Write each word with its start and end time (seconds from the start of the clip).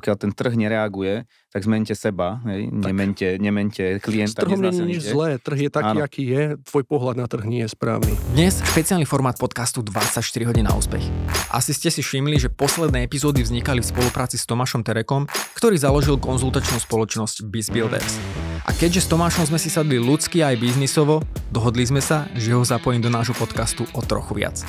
pokiaľ 0.00 0.16
ten 0.16 0.32
trh 0.32 0.56
nereaguje, 0.56 1.28
tak 1.52 1.60
zmente 1.60 1.92
seba, 1.92 2.40
hej? 2.48 2.72
Tak. 2.72 2.88
Nemente, 2.88 3.26
nemente 3.36 4.00
klienta. 4.00 4.40
S 4.40 4.48
trhom 4.48 4.64
nie 4.64 4.72
je 4.72 4.86
nič 4.96 5.02
zlé, 5.12 5.36
trh 5.36 5.68
je 5.68 5.70
taký, 5.70 5.98
Áno. 6.00 6.06
aký 6.08 6.22
je, 6.24 6.42
tvoj 6.64 6.84
pohľad 6.88 7.20
na 7.20 7.28
trh 7.28 7.44
nie 7.44 7.60
je 7.66 7.68
správny. 7.68 8.16
Dnes 8.32 8.64
špeciálny 8.64 9.04
formát 9.04 9.36
podcastu 9.36 9.84
24 9.84 10.24
hodín 10.48 10.64
na 10.64 10.72
úspech. 10.72 11.04
Asi 11.52 11.76
ste 11.76 11.92
si 11.92 12.00
všimli, 12.00 12.40
že 12.40 12.48
posledné 12.48 13.04
epizódy 13.04 13.44
vznikali 13.44 13.84
v 13.84 13.90
spolupráci 13.92 14.40
s 14.40 14.48
Tomášom 14.48 14.80
Terekom, 14.80 15.28
ktorý 15.60 15.76
založil 15.76 16.16
konzultačnú 16.16 16.80
spoločnosť 16.80 17.44
BizBuilders. 17.44 18.16
A 18.64 18.72
keďže 18.72 19.04
s 19.04 19.10
Tomášom 19.12 19.52
sme 19.52 19.60
si 19.60 19.68
sadli 19.68 20.00
ľudsky 20.00 20.40
aj 20.40 20.56
biznisovo, 20.56 21.20
dohodli 21.52 21.84
sme 21.84 22.00
sa, 22.00 22.24
že 22.38 22.56
ho 22.56 22.64
zapojím 22.64 23.04
do 23.04 23.12
nášho 23.12 23.36
podcastu 23.36 23.84
o 23.92 24.00
trochu 24.00 24.32
viac. 24.32 24.64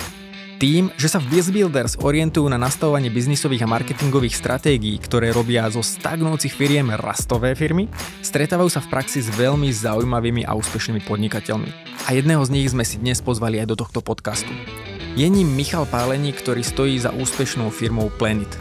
Tým, 0.62 0.94
že 0.94 1.10
sa 1.10 1.18
v 1.18 1.26
BizBuilders 1.34 1.98
orientujú 2.06 2.46
na 2.46 2.54
nastavovanie 2.54 3.10
biznisových 3.10 3.66
a 3.66 3.72
marketingových 3.82 4.38
stratégií, 4.38 4.94
ktoré 5.02 5.34
robia 5.34 5.66
zo 5.74 5.82
stagnujúcich 5.82 6.54
firiem 6.54 6.94
rastové 7.02 7.58
firmy, 7.58 7.90
stretávajú 8.22 8.70
sa 8.70 8.78
v 8.78 8.94
praxi 8.94 9.26
s 9.26 9.34
veľmi 9.34 9.74
zaujímavými 9.74 10.46
a 10.46 10.54
úspešnými 10.54 11.02
podnikateľmi. 11.02 11.98
A 12.06 12.14
jedného 12.14 12.46
z 12.46 12.54
nich 12.54 12.70
sme 12.70 12.86
si 12.86 13.02
dnes 13.02 13.26
pozvali 13.26 13.58
aj 13.58 13.74
do 13.74 13.76
tohto 13.82 14.06
podcastu. 14.06 14.54
Je 15.18 15.26
ním 15.26 15.50
Michal 15.50 15.90
Páleník, 15.90 16.38
ktorý 16.46 16.62
stojí 16.62 16.94
za 17.02 17.10
úspešnou 17.10 17.74
firmou 17.74 18.14
Planet. 18.22 18.54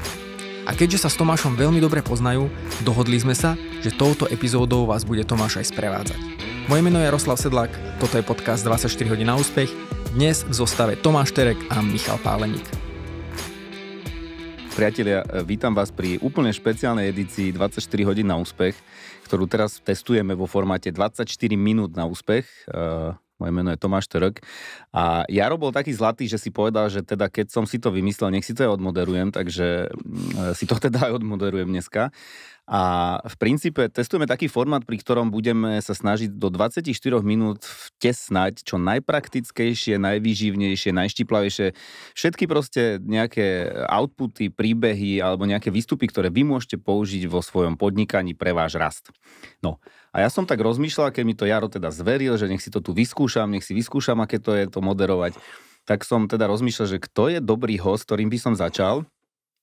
A 0.64 0.72
keďže 0.72 1.04
sa 1.04 1.12
s 1.12 1.20
Tomášom 1.20 1.52
veľmi 1.52 1.84
dobre 1.84 2.00
poznajú, 2.00 2.48
dohodli 2.80 3.20
sme 3.20 3.36
sa, 3.36 3.60
že 3.84 3.92
touto 3.92 4.24
epizódou 4.32 4.88
vás 4.88 5.04
bude 5.04 5.28
Tomáš 5.28 5.60
aj 5.60 5.76
sprevádzať. 5.76 6.20
Moje 6.64 6.80
meno 6.80 6.96
je 6.96 7.12
Jaroslav 7.12 7.36
Sedlák, 7.36 8.00
toto 8.00 8.16
je 8.16 8.24
podcast 8.24 8.64
24 8.64 8.88
hodín 9.12 9.28
na 9.28 9.36
úspech 9.36 9.99
dnes 10.10 10.42
v 10.42 10.50
zostave 10.50 10.98
Tomáš 10.98 11.30
Terek 11.30 11.54
a 11.70 11.78
Michal 11.78 12.18
Páleník. 12.18 12.66
Priatelia, 14.74 15.22
vítam 15.46 15.70
vás 15.70 15.94
pri 15.94 16.18
úplne 16.18 16.50
špeciálnej 16.50 17.14
edícii 17.14 17.54
24 17.54 17.78
hodín 18.10 18.26
na 18.26 18.34
úspech, 18.34 18.74
ktorú 19.30 19.46
teraz 19.46 19.78
testujeme 19.78 20.34
vo 20.34 20.50
formáte 20.50 20.90
24 20.90 21.30
minút 21.54 21.94
na 21.94 22.10
úspech. 22.10 22.42
Uh, 22.66 23.14
moje 23.38 23.52
meno 23.54 23.70
je 23.70 23.78
Tomáš 23.78 24.10
Terek. 24.10 24.42
A 24.90 25.22
Jaro 25.30 25.56
bol 25.56 25.70
taký 25.70 25.94
zlatý, 25.94 26.26
že 26.26 26.42
si 26.42 26.50
povedal, 26.50 26.90
že 26.90 27.06
teda 27.06 27.30
keď 27.30 27.54
som 27.54 27.64
si 27.64 27.78
to 27.78 27.94
vymyslel, 27.94 28.34
nech 28.34 28.44
si 28.44 28.52
to 28.52 28.66
aj 28.66 28.82
odmoderujem, 28.82 29.30
takže 29.30 29.94
mm, 29.94 30.58
si 30.58 30.66
to 30.66 30.74
teda 30.90 31.06
aj 31.06 31.22
odmoderujem 31.22 31.70
dneska. 31.70 32.10
A 32.70 33.18
v 33.26 33.34
princípe 33.34 33.82
testujeme 33.90 34.30
taký 34.30 34.46
formát, 34.46 34.86
pri 34.86 35.02
ktorom 35.02 35.34
budeme 35.34 35.82
sa 35.82 35.90
snažiť 35.90 36.38
do 36.38 36.54
24 36.54 36.86
minút 37.26 37.66
vtesnať 37.66 38.62
čo 38.62 38.78
najpraktickejšie, 38.78 39.98
najvýživnejšie, 39.98 40.94
najštiplavejšie, 40.94 41.74
všetky 42.14 42.46
proste 42.46 43.02
nejaké 43.02 43.74
outputy, 43.90 44.54
príbehy 44.54 45.18
alebo 45.18 45.50
nejaké 45.50 45.74
výstupy, 45.74 46.06
ktoré 46.06 46.30
vy 46.30 46.46
môžete 46.46 46.78
použiť 46.78 47.26
vo 47.26 47.42
svojom 47.42 47.74
podnikaní 47.74 48.38
pre 48.38 48.54
váš 48.54 48.78
rast. 48.78 49.10
No 49.58 49.82
a 50.14 50.22
ja 50.22 50.30
som 50.30 50.46
tak 50.46 50.62
rozmýšľal, 50.62 51.10
keď 51.10 51.24
mi 51.26 51.34
to 51.34 51.50
Jaro 51.50 51.66
teda 51.66 51.90
zveril, 51.90 52.38
že 52.38 52.46
nech 52.46 52.62
si 52.62 52.70
to 52.70 52.78
tu 52.78 52.94
vyskúšam, 52.94 53.50
nech 53.50 53.66
si 53.66 53.74
vyskúšam, 53.74 54.22
aké 54.22 54.38
to 54.38 54.54
je 54.54 54.70
to 54.70 54.78
moderovať, 54.78 55.34
tak 55.90 56.06
som 56.06 56.30
teda 56.30 56.46
rozmýšľal, 56.46 56.86
že 56.86 57.02
kto 57.02 57.34
je 57.34 57.38
dobrý 57.42 57.82
host, 57.82 58.06
ktorým 58.06 58.30
by 58.30 58.38
som 58.38 58.54
začal 58.54 59.10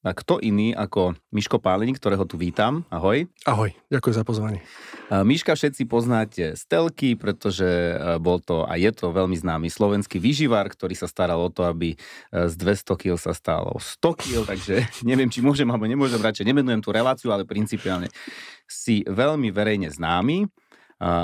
a 0.06 0.14
kto 0.14 0.38
iný 0.38 0.78
ako 0.78 1.17
Miško 1.34 1.58
Páleník, 1.58 1.98
ktorého 1.98 2.23
tu 2.30 2.38
vítam. 2.38 2.86
Ahoj. 2.94 3.26
Ahoj, 3.50 3.73
ďakujem 3.90 4.16
za 4.16 4.23
pozvanie. 4.23 4.62
Miška 5.09 5.58
všetci 5.58 5.90
poznáte 5.90 6.53
z 6.53 6.64
telky, 6.70 7.17
pretože 7.17 7.66
e, 7.66 7.95
bol 8.22 8.38
to 8.38 8.68
a 8.68 8.78
je 8.78 8.92
to 8.94 9.09
veľmi 9.09 9.34
známy 9.34 9.68
slovenský 9.73 10.22
vyživár, 10.22 10.70
ktorý 10.70 10.94
sa 10.94 11.09
staral 11.09 11.42
o 11.42 11.50
to, 11.50 11.66
aby 11.66 11.95
e, 11.95 11.98
z 12.30 12.53
200 12.53 12.94
kg 12.94 13.16
sa 13.18 13.34
stalo 13.34 13.80
100 13.81 14.22
kg, 14.22 14.38
takže 14.45 14.86
neviem, 15.09 15.31
či 15.34 15.42
môžem 15.42 15.66
alebo 15.66 15.90
nemôžem, 15.90 16.22
radšej 16.22 16.45
nemenujem 16.45 16.84
tú 16.86 16.94
reláciu, 16.94 17.34
ale 17.34 17.48
principiálne 17.48 18.12
si 18.70 19.02
veľmi 19.08 19.50
verejne 19.50 19.90
známy 19.90 20.45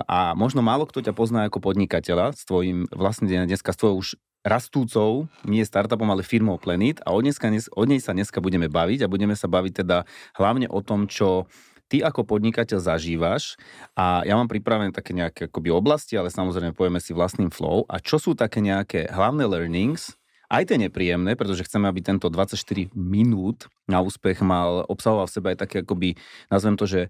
a 0.06 0.38
možno 0.38 0.62
málo 0.62 0.86
kto 0.86 1.02
ťa 1.02 1.18
pozná 1.18 1.50
ako 1.50 1.58
podnikateľa 1.58 2.38
s 2.38 2.46
tvojim, 2.46 2.86
vlastne 2.94 3.26
dneska 3.26 3.74
s 3.74 3.80
tvojou 3.82 4.06
už 4.06 4.10
rastúcou, 4.44 5.32
nie 5.48 5.64
startupom, 5.64 6.08
ale 6.12 6.22
firmou 6.22 6.60
Planet 6.60 7.00
a 7.08 7.16
od, 7.16 7.24
dneska, 7.24 7.48
od 7.74 7.88
nej 7.88 8.04
sa 8.04 8.12
dneska 8.12 8.44
budeme 8.44 8.68
baviť 8.68 9.08
a 9.08 9.12
budeme 9.12 9.34
sa 9.40 9.48
baviť 9.48 9.84
teda 9.84 10.04
hlavne 10.36 10.68
o 10.68 10.84
tom, 10.84 11.08
čo 11.08 11.48
ty 11.88 12.04
ako 12.04 12.28
podnikateľ 12.28 12.80
zažívaš. 12.84 13.56
A 13.96 14.26
ja 14.28 14.36
mám 14.36 14.52
pripravené 14.52 14.92
také 14.92 15.16
nejaké 15.16 15.48
akoby 15.48 15.72
oblasti, 15.72 16.20
ale 16.20 16.28
samozrejme 16.28 16.76
povieme 16.76 17.00
si 17.00 17.16
vlastným 17.16 17.50
flow. 17.50 17.88
A 17.88 18.04
čo 18.04 18.20
sú 18.20 18.36
také 18.36 18.60
nejaké 18.60 19.08
hlavné 19.08 19.48
learnings, 19.48 20.18
aj 20.52 20.70
tie 20.70 20.78
nepríjemné, 20.78 21.34
pretože 21.34 21.66
chceme, 21.66 21.90
aby 21.90 22.06
tento 22.06 22.30
24 22.30 22.94
minút 22.94 23.66
na 23.90 24.06
úspech 24.06 24.44
mal, 24.46 24.86
obsahoval 24.86 25.26
v 25.26 25.34
sebe 25.34 25.48
aj 25.56 25.66
také 25.66 25.82
akoby, 25.82 26.14
nazvem 26.54 26.78
to, 26.78 26.86
že 26.86 27.02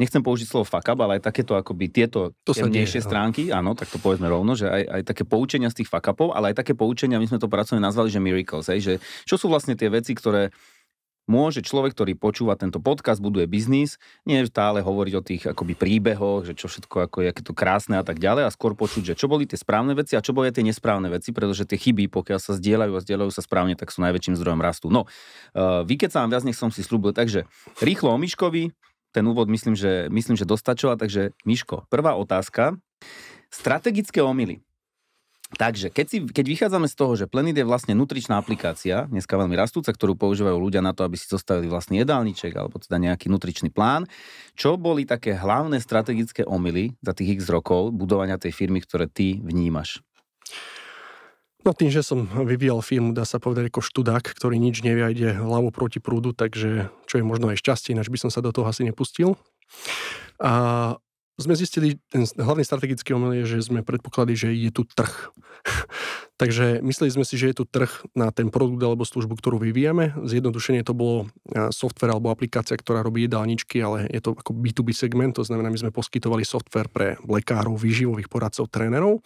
nechcem 0.00 0.24
použiť 0.24 0.46
slovo 0.48 0.64
fuck 0.64 0.88
up, 0.88 0.98
ale 1.04 1.20
aj 1.20 1.28
takéto 1.28 1.52
akoby 1.52 1.92
tieto 1.92 2.32
to 2.42 2.56
temnejšie 2.56 3.00
deje, 3.00 3.08
stránky, 3.08 3.42
áno, 3.52 3.76
tak 3.76 3.92
to 3.92 4.00
povedzme 4.00 4.28
rovno, 4.28 4.56
že 4.56 4.68
aj, 4.68 4.82
aj 4.88 5.02
také 5.04 5.22
poučenia 5.28 5.68
z 5.68 5.82
tých 5.82 5.90
fuck 5.92 6.08
upov, 6.08 6.32
ale 6.32 6.52
aj 6.52 6.64
také 6.64 6.72
poučenia, 6.72 7.20
my 7.20 7.28
sme 7.28 7.42
to 7.42 7.50
pracovne 7.50 7.82
nazvali, 7.84 8.08
že 8.08 8.20
miracles, 8.22 8.66
hej, 8.72 8.80
že 8.80 8.94
čo 9.28 9.36
sú 9.36 9.52
vlastne 9.52 9.76
tie 9.76 9.92
veci, 9.92 10.16
ktoré 10.16 10.54
môže 11.30 11.62
človek, 11.62 11.94
ktorý 11.94 12.18
počúva 12.18 12.58
tento 12.58 12.82
podcast, 12.82 13.22
buduje 13.22 13.46
biznis, 13.46 14.02
nie 14.26 14.42
stále 14.42 14.82
hovoriť 14.82 15.14
o 15.14 15.22
tých 15.22 15.42
akoby 15.54 15.78
príbehoch, 15.78 16.50
že 16.50 16.58
čo 16.58 16.66
všetko, 16.66 17.06
ako 17.06 17.16
je, 17.22 17.26
aké 17.30 17.42
to 17.46 17.54
krásne 17.54 17.94
a 17.94 18.04
tak 18.04 18.18
ďalej, 18.18 18.50
a 18.50 18.50
skôr 18.50 18.74
počuť, 18.74 19.14
že 19.14 19.18
čo 19.18 19.30
boli 19.30 19.46
tie 19.46 19.54
správne 19.54 19.94
veci 19.94 20.18
a 20.18 20.24
čo 20.24 20.34
boli 20.34 20.50
tie 20.50 20.66
nesprávne 20.66 21.06
veci, 21.06 21.30
pretože 21.30 21.62
tie 21.62 21.78
chyby, 21.78 22.10
pokiaľ 22.10 22.38
sa 22.42 22.58
zdieľajú 22.58 22.92
a 22.98 23.00
zdieľajú 23.06 23.30
sa 23.30 23.42
správne, 23.42 23.78
tak 23.78 23.94
sú 23.94 24.02
najväčším 24.02 24.34
zdrojom 24.34 24.60
rastu. 24.60 24.90
No, 24.90 25.06
uh, 25.54 25.86
sa 25.86 26.26
vám 26.26 26.30
viac, 26.34 26.42
nech 26.42 26.58
som 26.58 26.74
si 26.74 26.82
slúbil, 26.82 27.14
takže 27.14 27.46
rýchlo 27.78 28.10
o 28.12 28.18
Miškovi, 28.18 28.74
ten 29.12 29.24
úvod 29.28 29.46
myslím, 29.52 29.76
že, 29.76 30.08
myslím, 30.08 30.34
že 30.34 30.48
dostačoval, 30.48 30.96
takže 30.96 31.36
Miško, 31.44 31.84
prvá 31.92 32.16
otázka. 32.16 32.80
Strategické 33.52 34.24
omily. 34.24 34.64
Takže 35.52 35.92
keď, 35.92 36.06
si, 36.08 36.18
keď 36.24 36.44
vychádzame 36.48 36.88
z 36.88 36.96
toho, 36.96 37.12
že 37.12 37.28
Plenit 37.28 37.60
je 37.60 37.68
vlastne 37.68 37.92
nutričná 37.92 38.40
aplikácia, 38.40 39.04
dneska 39.12 39.36
veľmi 39.36 39.52
rastúca, 39.52 39.92
ktorú 39.92 40.16
používajú 40.16 40.56
ľudia 40.56 40.80
na 40.80 40.96
to, 40.96 41.04
aby 41.04 41.20
si 41.20 41.28
zostavili 41.28 41.68
vlastný 41.68 42.00
jedálniček 42.00 42.56
alebo 42.56 42.80
teda 42.80 42.96
nejaký 42.96 43.28
nutričný 43.28 43.68
plán, 43.68 44.08
čo 44.56 44.80
boli 44.80 45.04
také 45.04 45.36
hlavné 45.36 45.76
strategické 45.76 46.48
omily 46.48 46.96
za 47.04 47.12
tých 47.12 47.36
x 47.36 47.52
rokov 47.52 47.92
budovania 47.92 48.40
tej 48.40 48.56
firmy, 48.56 48.80
ktoré 48.80 49.04
ty 49.12 49.44
vnímaš? 49.44 50.00
No 51.62 51.70
tým, 51.70 51.94
že 51.94 52.02
som 52.02 52.26
vyvíjal 52.26 52.82
firmu, 52.82 53.14
dá 53.14 53.22
sa 53.22 53.38
povedať 53.38 53.70
ako 53.70 53.86
študák, 53.86 54.34
ktorý 54.34 54.58
nič 54.58 54.82
nevie 54.82 55.06
a 55.06 55.14
ide 55.14 55.30
hlavu 55.30 55.70
proti 55.70 56.02
prúdu, 56.02 56.34
takže 56.34 56.90
čo 57.06 57.14
je 57.18 57.24
možno 57.24 57.54
aj 57.54 57.62
šťastie, 57.62 57.94
ináč 57.94 58.10
by 58.10 58.18
som 58.18 58.30
sa 58.34 58.42
do 58.42 58.50
toho 58.50 58.66
asi 58.66 58.82
nepustil. 58.82 59.38
A 60.42 60.98
sme 61.42 61.58
zistili, 61.58 61.98
ten 62.08 62.22
hlavný 62.24 62.62
strategický 62.62 63.12
omyl 63.18 63.42
je, 63.42 63.58
že 63.58 63.68
sme 63.68 63.82
predpokladali, 63.82 64.38
že 64.38 64.48
je 64.54 64.70
tu 64.70 64.86
trh. 64.86 65.34
Takže 66.40 66.82
mysleli 66.82 67.10
sme 67.10 67.24
si, 67.26 67.38
že 67.38 67.50
je 67.50 67.62
tu 67.62 67.64
trh 67.66 67.90
na 68.14 68.30
ten 68.30 68.50
produkt 68.50 68.82
alebo 68.82 69.02
službu, 69.06 69.38
ktorú 69.38 69.62
vyvíjame. 69.62 70.14
Zjednodušenie 70.26 70.82
to 70.82 70.94
bolo 70.94 71.30
software 71.70 72.14
alebo 72.14 72.30
aplikácia, 72.34 72.74
ktorá 72.74 73.02
robí 73.02 73.26
jedálničky, 73.26 73.78
ale 73.78 74.10
je 74.10 74.18
to 74.22 74.34
ako 74.34 74.50
B2B 74.54 74.90
segment, 74.90 75.38
to 75.38 75.46
znamená, 75.46 75.70
my 75.70 75.78
sme 75.78 75.94
poskytovali 75.94 76.42
software 76.42 76.90
pre 76.90 77.18
lekárov, 77.26 77.78
výživových 77.78 78.30
poradcov, 78.30 78.70
trénerov. 78.70 79.22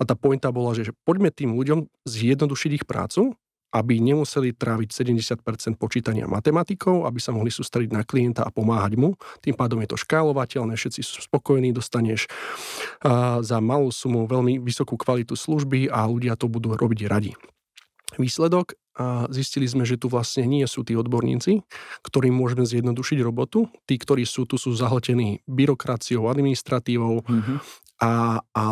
A 0.00 0.08
tá 0.08 0.16
pointa 0.16 0.52
bola, 0.52 0.72
že 0.76 0.92
poďme 1.04 1.32
tým 1.32 1.52
ľuďom 1.56 1.88
zjednodušiť 2.08 2.70
ich 2.80 2.84
prácu 2.88 3.36
aby 3.70 4.02
nemuseli 4.02 4.54
tráviť 4.54 4.88
70% 4.90 5.78
počítania 5.78 6.26
matematikou, 6.26 7.06
aby 7.06 7.22
sa 7.22 7.30
mohli 7.30 7.54
sústrediť 7.54 7.90
na 7.94 8.02
klienta 8.02 8.42
a 8.42 8.50
pomáhať 8.50 8.98
mu. 8.98 9.14
Tým 9.40 9.54
pádom 9.54 9.78
je 9.82 9.94
to 9.94 9.98
škálovateľné, 9.98 10.74
všetci 10.74 11.00
sú 11.06 11.22
spokojní, 11.22 11.70
dostaneš 11.70 12.26
za 13.40 13.58
malú 13.62 13.94
sumu 13.94 14.26
veľmi 14.26 14.58
vysokú 14.58 14.98
kvalitu 14.98 15.38
služby 15.38 15.86
a 15.90 16.06
ľudia 16.10 16.34
to 16.34 16.50
budú 16.50 16.74
robiť 16.74 17.00
radi. 17.06 17.32
Výsledok, 18.18 18.74
a 19.00 19.30
zistili 19.32 19.64
sme, 19.64 19.88
že 19.88 19.96
tu 19.96 20.12
vlastne 20.12 20.44
nie 20.44 20.66
sú 20.68 20.84
tí 20.84 20.92
odborníci, 20.92 21.64
ktorým 22.04 22.36
môžeme 22.36 22.68
zjednodušiť 22.68 23.18
robotu. 23.24 23.70
Tí, 23.88 23.96
ktorí 23.96 24.28
sú 24.28 24.44
tu, 24.44 24.60
sú 24.60 24.76
zahltení 24.76 25.40
byrokraciou, 25.48 26.28
administratívou 26.28 27.24
mm-hmm. 27.24 27.56
a, 28.04 28.42
a 28.42 28.64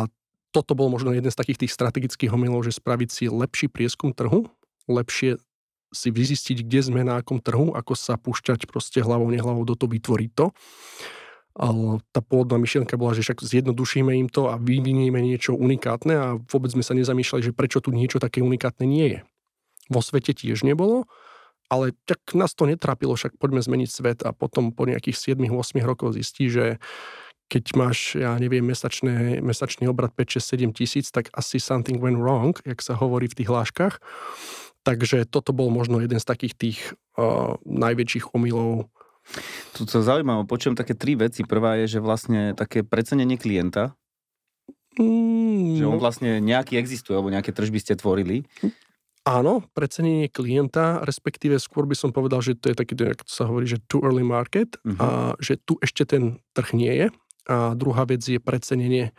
toto 0.51 0.73
bol 0.77 0.93
možno 0.93 1.13
jeden 1.13 1.29
z 1.29 1.39
takých 1.39 1.65
tých 1.65 1.73
strategických 1.73 2.33
omylov, 2.33 2.65
že 2.65 2.77
spraviť 2.77 3.09
si 3.09 3.25
lepší 3.25 3.69
prieskum 3.69 4.13
trhu, 4.13 4.49
lepšie 4.89 5.37
si 5.89 6.09
vyzistiť, 6.13 6.65
kde 6.65 6.79
sme 6.85 7.01
na 7.01 7.21
akom 7.21 7.41
trhu, 7.41 7.73
ako 7.73 7.93
sa 7.97 8.17
púšťať 8.17 8.69
proste 8.69 9.01
hlavou, 9.01 9.29
nehlavou 9.29 9.65
do 9.65 9.73
toho 9.73 9.89
vytvoriť 9.89 10.31
to. 10.37 10.53
Ale 11.59 11.99
tá 12.13 12.21
pôvodná 12.21 12.61
myšlienka 12.61 12.95
bola, 12.95 13.17
že 13.17 13.25
však 13.25 13.41
zjednodušíme 13.41 14.13
im 14.15 14.29
to 14.29 14.47
a 14.47 14.55
vyvinieme 14.61 15.19
niečo 15.19 15.57
unikátne 15.57 16.13
a 16.15 16.27
vôbec 16.39 16.71
sme 16.71 16.85
sa 16.85 16.93
nezamýšľali, 16.95 17.41
že 17.51 17.57
prečo 17.57 17.81
tu 17.81 17.89
niečo 17.89 18.21
také 18.21 18.39
unikátne 18.39 18.85
nie 18.85 19.17
je. 19.17 19.19
Vo 19.89 19.99
svete 19.99 20.37
tiež 20.37 20.61
nebolo, 20.61 21.09
ale 21.67 21.97
tak 22.05 22.21
nás 22.37 22.53
to 22.53 22.69
netrápilo, 22.69 23.17
však 23.17 23.35
poďme 23.41 23.65
zmeniť 23.65 23.89
svet 23.89 24.19
a 24.23 24.31
potom 24.31 24.71
po 24.71 24.85
nejakých 24.85 25.35
7-8 25.37 25.81
rokov 25.83 26.15
zistí, 26.15 26.47
že 26.47 26.77
keď 27.49 27.63
máš, 27.73 28.13
ja 28.13 28.37
neviem, 28.37 28.61
mesačné, 28.61 29.41
mesačný 29.41 29.89
obrad 29.89 30.13
5, 30.13 30.37
6, 30.37 30.69
7 30.69 30.77
tisíc, 30.77 31.09
tak 31.09 31.33
asi 31.33 31.57
something 31.57 31.97
went 31.97 32.21
wrong, 32.21 32.53
jak 32.61 32.77
sa 32.85 32.93
hovorí 32.93 33.25
v 33.25 33.41
tých 33.41 33.49
hláškach. 33.49 33.97
Takže 34.83 35.27
toto 35.27 35.51
bol 35.51 35.69
možno 35.69 35.99
jeden 35.99 36.17
z 36.19 36.25
takých 36.25 36.53
tých 36.55 36.79
uh, 37.19 37.59
najväčších 37.67 38.31
omylov 38.31 38.87
Tu 39.77 39.85
sa 39.85 40.01
zaujímavé, 40.01 40.47
počujem 40.49 40.73
také 40.73 40.97
tri 40.97 41.13
veci. 41.13 41.45
Prvá 41.45 41.77
je, 41.83 41.97
že 41.97 41.99
vlastne 42.01 42.57
také 42.57 42.81
precenenie 42.81 43.37
klienta, 43.37 43.93
Mm, 44.99 45.79
že 45.79 45.87
on 45.87 45.95
vlastne 45.95 46.43
nejaký 46.43 46.75
existuje, 46.75 47.15
alebo 47.15 47.31
nejaké 47.31 47.55
tržby 47.55 47.79
ste 47.79 47.95
tvorili. 47.95 48.43
áno, 49.23 49.63
precenenie 49.71 50.27
klienta, 50.27 50.99
respektíve 51.07 51.55
skôr 51.55 51.87
by 51.87 51.95
som 51.95 52.11
povedal, 52.11 52.41
že 52.43 52.57
to 52.57 52.73
je 52.73 52.75
taký, 52.75 52.97
ako 52.97 53.23
sa 53.29 53.47
hovorí, 53.47 53.63
že 53.69 53.79
too 53.87 54.03
early 54.03 54.25
market 54.25 54.75
Mhm. 54.83 54.97
a 54.99 55.07
že 55.39 55.55
tu 55.61 55.79
ešte 55.79 56.03
ten 56.03 56.43
trh 56.51 56.73
nie 56.75 56.91
je. 56.91 57.07
A 57.47 57.79
druhá 57.79 58.03
vec 58.03 58.19
je 58.27 58.41
precenenie 58.43 59.15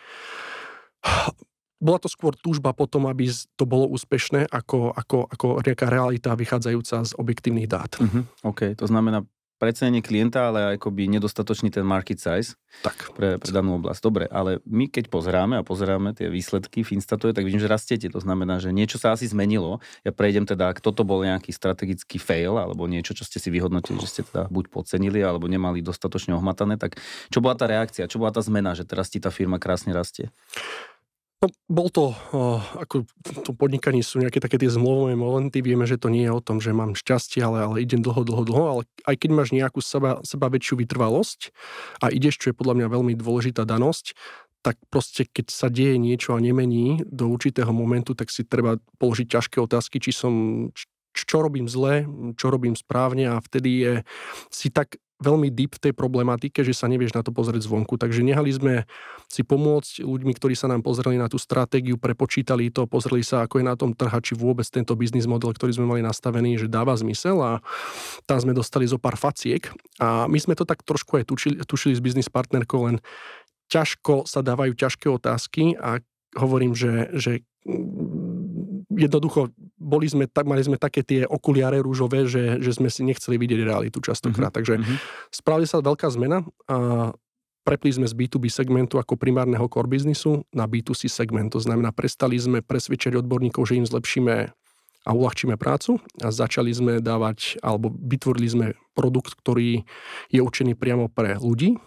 bola 1.81 1.99
to 1.99 2.12
skôr 2.12 2.37
túžba 2.37 2.77
potom, 2.77 3.09
aby 3.09 3.32
to 3.56 3.65
bolo 3.65 3.88
úspešné, 3.88 4.47
ako, 4.53 4.93
ako, 4.93 5.27
ako 5.32 5.47
nejaká 5.65 5.88
realita 5.88 6.37
vychádzajúca 6.37 6.97
z 7.09 7.12
objektívnych 7.17 7.67
dát. 7.67 7.97
Uh-huh. 7.97 8.29
OK, 8.44 8.77
to 8.77 8.85
znamená 8.85 9.25
precenenie 9.61 10.00
klienta, 10.00 10.49
ale 10.49 10.81
akoby 10.81 11.05
nedostatočný 11.21 11.69
ten 11.69 11.85
market 11.85 12.17
size 12.17 12.56
Tak. 12.81 13.12
pre, 13.12 13.37
pre 13.37 13.50
danú 13.53 13.77
oblasť. 13.77 14.00
Dobre, 14.00 14.25
ale 14.25 14.65
my 14.65 14.88
keď 14.88 15.12
pozeráme 15.12 15.61
a 15.61 15.62
pozeráme 15.62 16.17
tie 16.17 16.32
výsledky 16.32 16.81
v 16.81 16.97
Instatuje, 16.97 17.37
tak 17.37 17.44
vidím, 17.44 17.61
že 17.61 17.69
rastiete. 17.69 18.09
To 18.09 18.25
znamená, 18.25 18.56
že 18.56 18.73
niečo 18.73 18.97
sa 18.97 19.12
asi 19.12 19.29
zmenilo. 19.29 19.85
Ja 20.00 20.17
prejdem 20.17 20.49
teda, 20.49 20.73
ak 20.73 20.81
toto 20.81 21.05
bol 21.05 21.29
nejaký 21.29 21.53
strategický 21.53 22.17
fail, 22.17 22.56
alebo 22.56 22.88
niečo, 22.88 23.12
čo 23.12 23.29
ste 23.29 23.37
si 23.37 23.53
vyhodnotili, 23.53 24.00
že 24.00 24.09
ste 24.09 24.23
teda 24.25 24.49
buď 24.49 24.73
podcenili, 24.73 25.21
alebo 25.21 25.44
nemali 25.44 25.85
dostatočne 25.85 26.33
ohmatané, 26.41 26.81
tak 26.81 26.97
čo 27.29 27.44
bola 27.44 27.53
tá 27.53 27.69
reakcia, 27.69 28.09
čo 28.09 28.17
bola 28.17 28.33
tá 28.33 28.41
zmena, 28.41 28.73
že 28.73 28.88
teraz 28.88 29.12
ti 29.12 29.21
tá 29.21 29.29
firma 29.29 29.61
krásne 29.61 29.93
rastie? 29.93 30.33
No, 31.40 31.48
bol 31.72 31.88
to, 31.88 32.12
o, 32.37 32.60
ako 32.60 33.08
v 33.08 33.38
tom 33.40 33.56
podnikaní 33.56 34.04
sú 34.04 34.20
nejaké 34.20 34.44
také 34.44 34.60
tie 34.60 34.69
zmluvové 34.69 35.16
momenty, 35.16 35.64
vieme, 35.64 35.88
že 35.88 35.96
to 35.96 36.12
nie 36.12 36.28
je 36.28 36.37
o 36.37 36.44
tom, 36.44 36.60
že 36.60 36.76
mám 36.76 36.92
šťastie, 36.92 37.40
ale, 37.40 37.64
ale 37.64 37.76
idem 37.81 38.04
dlho, 38.04 38.28
dlho, 38.28 38.44
dlho, 38.44 38.64
ale 38.69 38.82
aj 39.08 39.16
keď 39.16 39.31
máš 39.32 39.56
nejakú 39.56 39.81
seba, 39.81 40.20
seba 40.20 40.52
väčšiu 40.52 40.84
vytrvalosť 40.84 41.48
a 42.04 42.12
ideš, 42.12 42.44
čo 42.44 42.52
je 42.52 42.58
podľa 42.60 42.84
mňa 42.84 42.87
veľmi 42.92 43.16
dôležitá 43.16 43.64
danosť, 43.64 44.12
tak 44.60 44.76
proste 44.92 45.25
keď 45.25 45.48
sa 45.48 45.72
deje 45.72 45.96
niečo 45.96 46.37
a 46.37 46.44
nemení 46.44 47.00
do 47.08 47.32
určitého 47.32 47.72
momentu, 47.72 48.12
tak 48.12 48.28
si 48.28 48.44
treba 48.44 48.76
položiť 49.00 49.32
ťažké 49.32 49.64
otázky, 49.64 49.96
či 49.96 50.12
som, 50.12 50.34
čo 51.16 51.40
robím 51.40 51.72
zle, 51.72 52.04
čo 52.37 52.52
robím 52.52 52.76
správne 52.76 53.32
a 53.32 53.40
vtedy 53.40 53.70
je 53.81 53.94
si 54.52 54.69
tak 54.69 55.00
veľmi 55.20 55.52
deep 55.52 55.76
v 55.76 55.82
tej 55.88 55.93
problematike, 55.93 56.64
že 56.64 56.72
sa 56.72 56.88
nevieš 56.88 57.12
na 57.12 57.20
to 57.20 57.31
pozrieť 57.31 57.69
zvonku. 57.69 58.00
Takže 58.00 58.25
nehali 58.25 58.50
sme 58.50 58.88
si 59.28 59.44
pomôcť 59.44 60.02
ľuďmi, 60.02 60.32
ktorí 60.34 60.56
sa 60.56 60.67
nám 60.67 60.81
pozreli 60.81 61.20
na 61.20 61.28
tú 61.28 61.37
stratégiu, 61.37 62.00
prepočítali 62.00 62.72
to, 62.72 62.88
pozreli 62.88 63.20
sa, 63.20 63.44
ako 63.44 63.61
je 63.61 63.69
na 63.69 63.76
tom 63.76 63.93
trha, 63.93 64.19
či 64.25 64.32
vôbec 64.32 64.64
tento 64.67 64.96
biznis 64.96 65.28
model, 65.28 65.52
ktorý 65.52 65.76
sme 65.76 65.87
mali 65.87 66.00
nastavený, 66.00 66.56
že 66.56 66.72
dáva 66.72 66.96
zmysel 66.96 67.37
a 67.44 67.52
tam 68.25 68.38
sme 68.40 68.56
dostali 68.56 68.88
zo 68.88 68.96
pár 68.96 69.20
faciek 69.20 69.69
a 70.00 70.25
my 70.26 70.38
sme 70.40 70.56
to 70.56 70.64
tak 70.64 70.81
trošku 70.82 71.20
aj 71.20 71.28
tušili, 71.28 71.56
tušili 71.69 71.94
s 71.94 72.02
biznis 72.02 72.32
partnerkou, 72.32 72.88
len 72.88 72.96
ťažko 73.70 74.26
sa 74.26 74.40
dávajú 74.43 74.75
ťažké 74.75 75.06
otázky 75.06 75.78
a 75.78 76.02
hovorím, 76.34 76.75
že, 76.75 77.12
že 77.14 77.32
jednoducho 79.00 79.49
boli 79.81 80.05
sme, 80.05 80.29
tak, 80.29 80.44
mali 80.44 80.61
sme 80.61 80.76
také 80.76 81.00
tie 81.00 81.25
okuliare 81.25 81.81
rúžové, 81.81 82.29
že, 82.29 82.61
že 82.61 82.76
sme 82.76 82.93
si 82.93 83.00
nechceli 83.00 83.41
vidieť 83.41 83.61
realitu 83.64 83.99
častokrát. 84.05 84.52
Takže 84.52 84.76
Mhm. 84.81 84.97
Spravili 85.32 85.67
sa 85.69 85.81
veľká 85.81 86.08
zmena 86.12 86.44
a 86.69 87.11
prepli 87.64 87.93
sme 87.93 88.08
z 88.08 88.17
B2B 88.17 88.49
segmentu 88.49 88.97
ako 88.97 89.14
primárneho 89.14 89.69
core 89.69 89.87
biznisu 89.87 90.43
na 90.50 90.64
B2C 90.64 91.06
segment. 91.06 91.52
To 91.52 91.61
znamená, 91.61 91.93
prestali 91.93 92.35
sme 92.41 92.64
presvedčať 92.64 93.20
odborníkov, 93.20 93.69
že 93.69 93.79
im 93.79 93.87
zlepšíme 93.87 94.35
a 95.00 95.11
uľahčíme 95.17 95.56
prácu 95.56 95.97
a 96.20 96.29
začali 96.29 96.69
sme 96.76 96.93
dávať, 97.00 97.56
alebo 97.64 97.88
vytvorili 97.88 98.49
sme 98.49 98.67
produkt, 98.93 99.32
ktorý 99.32 99.81
je 100.29 100.41
určený 100.44 100.76
priamo 100.76 101.08
pre 101.08 101.41
ľudí 101.41 101.81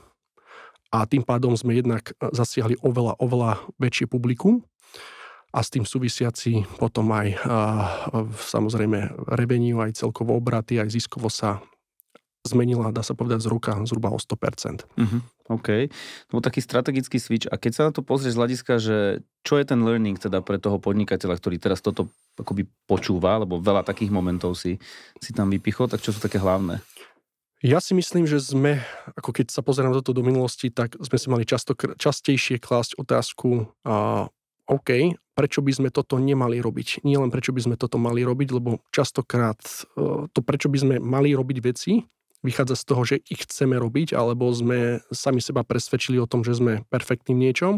a 0.89 1.05
tým 1.05 1.21
pádom 1.21 1.53
sme 1.53 1.77
jednak 1.77 2.13
zasiahli 2.21 2.77
oveľa, 2.81 3.17
oveľa 3.21 3.51
väčšie 3.77 4.09
publikum 4.09 4.65
a 5.53 5.59
s 5.61 5.69
tým 5.69 5.85
súvisiaci 5.85 6.65
potom 6.81 7.13
aj 7.13 7.45
samozrejme 8.41 9.29
revenue, 9.37 9.85
aj 9.85 10.01
celkovo 10.01 10.33
obraty, 10.33 10.81
aj 10.81 10.89
ziskovo 10.89 11.29
sa 11.29 11.61
zmenila, 12.43 12.91
dá 12.91 12.99
sa 13.05 13.15
povedať, 13.15 13.45
z 13.45 13.47
ruka 13.47 13.71
zhruba 13.87 14.11
o 14.11 14.19
100%. 14.19 14.83
Mhm. 14.99 15.19
OK. 15.51 15.91
To 16.27 16.39
bol 16.39 16.43
taký 16.43 16.63
strategický 16.63 17.19
switch. 17.19 17.47
A 17.51 17.59
keď 17.59 17.71
sa 17.71 17.83
na 17.87 17.91
to 17.91 17.99
pozrieš 17.99 18.35
z 18.35 18.39
hľadiska, 18.39 18.73
že 18.79 18.97
čo 19.43 19.59
je 19.59 19.65
ten 19.67 19.79
learning 19.83 20.15
teda 20.15 20.39
pre 20.39 20.55
toho 20.55 20.79
podnikateľa, 20.79 21.39
ktorý 21.39 21.59
teraz 21.59 21.83
toto 21.83 22.07
akoby 22.39 22.63
počúva, 22.87 23.43
lebo 23.43 23.59
veľa 23.59 23.83
takých 23.83 24.11
momentov 24.11 24.55
si, 24.55 24.79
si 25.19 25.31
tam 25.35 25.51
vypichol, 25.51 25.91
tak 25.91 25.99
čo 25.99 26.15
sú 26.15 26.23
také 26.23 26.39
hlavné? 26.39 26.79
Ja 27.63 27.79
si 27.79 27.95
myslím, 27.95 28.27
že 28.27 28.43
sme, 28.43 28.83
ako 29.15 29.31
keď 29.31 29.51
sa 29.51 29.63
pozerám 29.63 29.95
toto 29.95 30.11
do 30.11 30.23
minulosti, 30.23 30.67
tak 30.67 30.99
sme 30.99 31.15
si 31.19 31.27
mali 31.31 31.43
často, 31.47 31.75
častejšie 31.75 32.59
klásť 32.59 32.99
otázku, 32.99 33.67
a, 33.87 34.27
OK, 34.69 35.19
prečo 35.35 35.59
by 35.59 35.71
sme 35.73 35.89
toto 35.89 36.15
nemali 36.21 36.63
robiť. 36.63 37.03
Nie 37.03 37.19
len 37.19 37.33
prečo 37.33 37.51
by 37.51 37.61
sme 37.65 37.75
toto 37.75 37.99
mali 37.99 38.23
robiť, 38.23 38.49
lebo 38.53 38.79
častokrát 38.93 39.59
e, 39.59 40.29
to, 40.29 40.39
prečo 40.39 40.71
by 40.71 40.77
sme 40.79 40.95
mali 41.03 41.35
robiť 41.35 41.57
veci, 41.59 42.05
vychádza 42.43 42.75
z 42.75 42.83
toho, 42.85 43.01
že 43.07 43.15
ich 43.31 43.47
chceme 43.47 43.79
robiť, 43.79 44.13
alebo 44.13 44.51
sme 44.51 44.99
sami 45.09 45.39
seba 45.39 45.63
presvedčili 45.63 46.19
o 46.19 46.27
tom, 46.27 46.43
že 46.43 46.59
sme 46.59 46.83
perfektní 46.91 47.33
v 47.33 47.49
niečom 47.49 47.73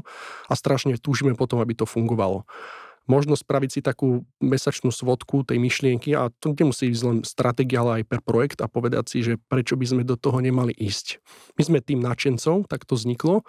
a 0.50 0.54
strašne 0.58 0.98
túžime 0.98 1.38
potom, 1.38 1.62
aby 1.62 1.78
to 1.78 1.86
fungovalo. 1.86 2.44
Možno 3.06 3.38
spraviť 3.38 3.70
si 3.70 3.80
takú 3.86 4.26
mesačnú 4.42 4.90
svodku 4.90 5.46
tej 5.46 5.62
myšlienky 5.62 6.18
a 6.18 6.34
to 6.42 6.58
nemusí 6.58 6.90
ísť 6.90 7.04
len 7.06 7.18
stratégia, 7.22 7.86
ale 7.86 8.02
aj 8.02 8.04
per 8.10 8.22
projekt 8.26 8.60
a 8.62 8.68
povedať 8.70 9.06
si, 9.10 9.18
že 9.22 9.38
prečo 9.38 9.78
by 9.78 9.86
sme 9.86 10.02
do 10.02 10.18
toho 10.18 10.42
nemali 10.42 10.74
ísť. 10.74 11.22
My 11.58 11.64
sme 11.66 11.80
tým 11.86 12.02
nadšencom, 12.02 12.66
tak 12.66 12.86
to 12.90 12.98
vzniklo 12.98 13.46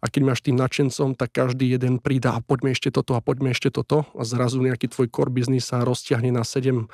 a 0.00 0.06
keď 0.08 0.22
máš 0.24 0.40
tým 0.44 0.56
nadšencom, 0.56 1.16
tak 1.16 1.32
každý 1.32 1.72
jeden 1.72 1.96
pridá 2.00 2.36
a 2.36 2.44
poďme 2.44 2.76
ešte 2.76 2.92
toto 2.92 3.16
a 3.16 3.24
poďme 3.24 3.56
ešte 3.56 3.72
toto 3.72 4.04
a 4.12 4.22
zrazu 4.24 4.60
nejaký 4.60 4.92
tvoj 4.92 5.08
core 5.08 5.32
business 5.32 5.72
sa 5.72 5.80
roztiahne 5.80 6.28
na 6.28 6.44
7 6.44 6.88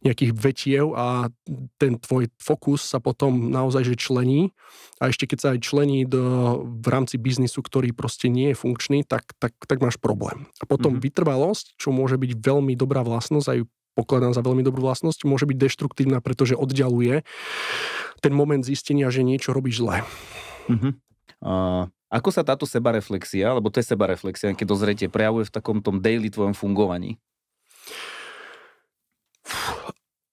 nejakých 0.00 0.32
vetiev 0.32 0.96
a 0.96 1.28
ten 1.76 2.00
tvoj 2.00 2.32
fokus 2.40 2.84
sa 2.84 3.04
potom 3.04 3.52
naozaj 3.52 3.84
že 3.84 3.96
člení 4.00 4.52
a 5.00 5.12
ešte 5.12 5.28
keď 5.28 5.38
sa 5.40 5.48
aj 5.52 5.60
člení 5.60 6.08
do, 6.08 6.22
v 6.64 6.86
rámci 6.88 7.20
biznisu, 7.20 7.60
ktorý 7.60 7.92
proste 7.92 8.32
nie 8.32 8.52
je 8.52 8.56
funkčný, 8.56 9.04
tak, 9.04 9.32
tak, 9.36 9.52
tak 9.68 9.78
máš 9.84 10.00
problém. 10.00 10.48
A 10.60 10.64
potom 10.64 10.96
Mhm. 10.96 11.02
Vytrvalosť, 11.54 11.78
čo 11.78 11.94
môže 11.94 12.18
byť 12.18 12.30
veľmi 12.34 12.74
dobrá 12.74 13.06
vlastnosť, 13.06 13.46
aj 13.46 13.58
pokladám 13.94 14.34
za 14.34 14.42
veľmi 14.42 14.66
dobrú 14.66 14.82
vlastnosť, 14.90 15.22
môže 15.22 15.46
byť 15.46 15.56
deštruktívna, 15.56 16.18
pretože 16.18 16.58
oddialuje 16.58 17.22
ten 18.18 18.32
moment 18.34 18.66
zistenia, 18.66 19.06
že 19.14 19.22
niečo 19.22 19.54
robíš 19.54 19.86
zle. 19.86 20.02
Uh-huh. 20.66 20.90
Uh, 21.38 21.86
ako 22.10 22.30
sa 22.34 22.42
táto 22.42 22.66
sebareflexia, 22.66 23.54
lebo 23.54 23.70
to 23.70 23.78
je 23.78 23.86
sebareflexia, 23.86 24.58
keď 24.58 24.66
dozriete, 24.66 25.06
prejavuje 25.06 25.46
v 25.46 25.54
takom 25.54 25.78
tom 25.78 26.02
daily 26.02 26.26
tvojom 26.26 26.58
fungovaní? 26.58 27.22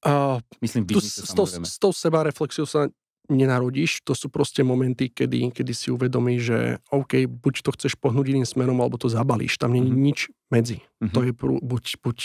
A 0.01 0.41
Myslím, 0.57 0.89
s, 0.97 1.21
tou, 1.29 1.45
samozrejme. 1.45 1.65
s 1.69 1.77
tou 1.77 1.93
sebareflexiou 1.93 2.65
sa 2.65 2.89
nenarodíš, 3.31 4.03
to 4.03 4.11
sú 4.11 4.27
proste 4.27 4.61
momenty, 4.61 5.07
kedy, 5.07 5.51
kedy 5.55 5.71
si 5.71 5.87
uvedomíš, 5.89 6.41
že 6.43 6.59
OK, 6.91 7.25
buď 7.25 7.53
to 7.63 7.69
chceš 7.73 7.95
pohnúť 7.95 8.35
iným 8.35 8.47
smerom, 8.47 8.77
alebo 8.79 8.99
to 8.99 9.07
zabalíš. 9.07 9.55
Tam 9.57 9.71
není 9.73 9.91
Mhm. 9.91 10.01
nič 10.01 10.19
medzi. 10.51 10.83
Mhm. 10.99 11.13
To 11.15 11.19
je 11.23 11.31
prú, 11.33 11.55
buď, 11.63 11.83
buď 12.03 12.17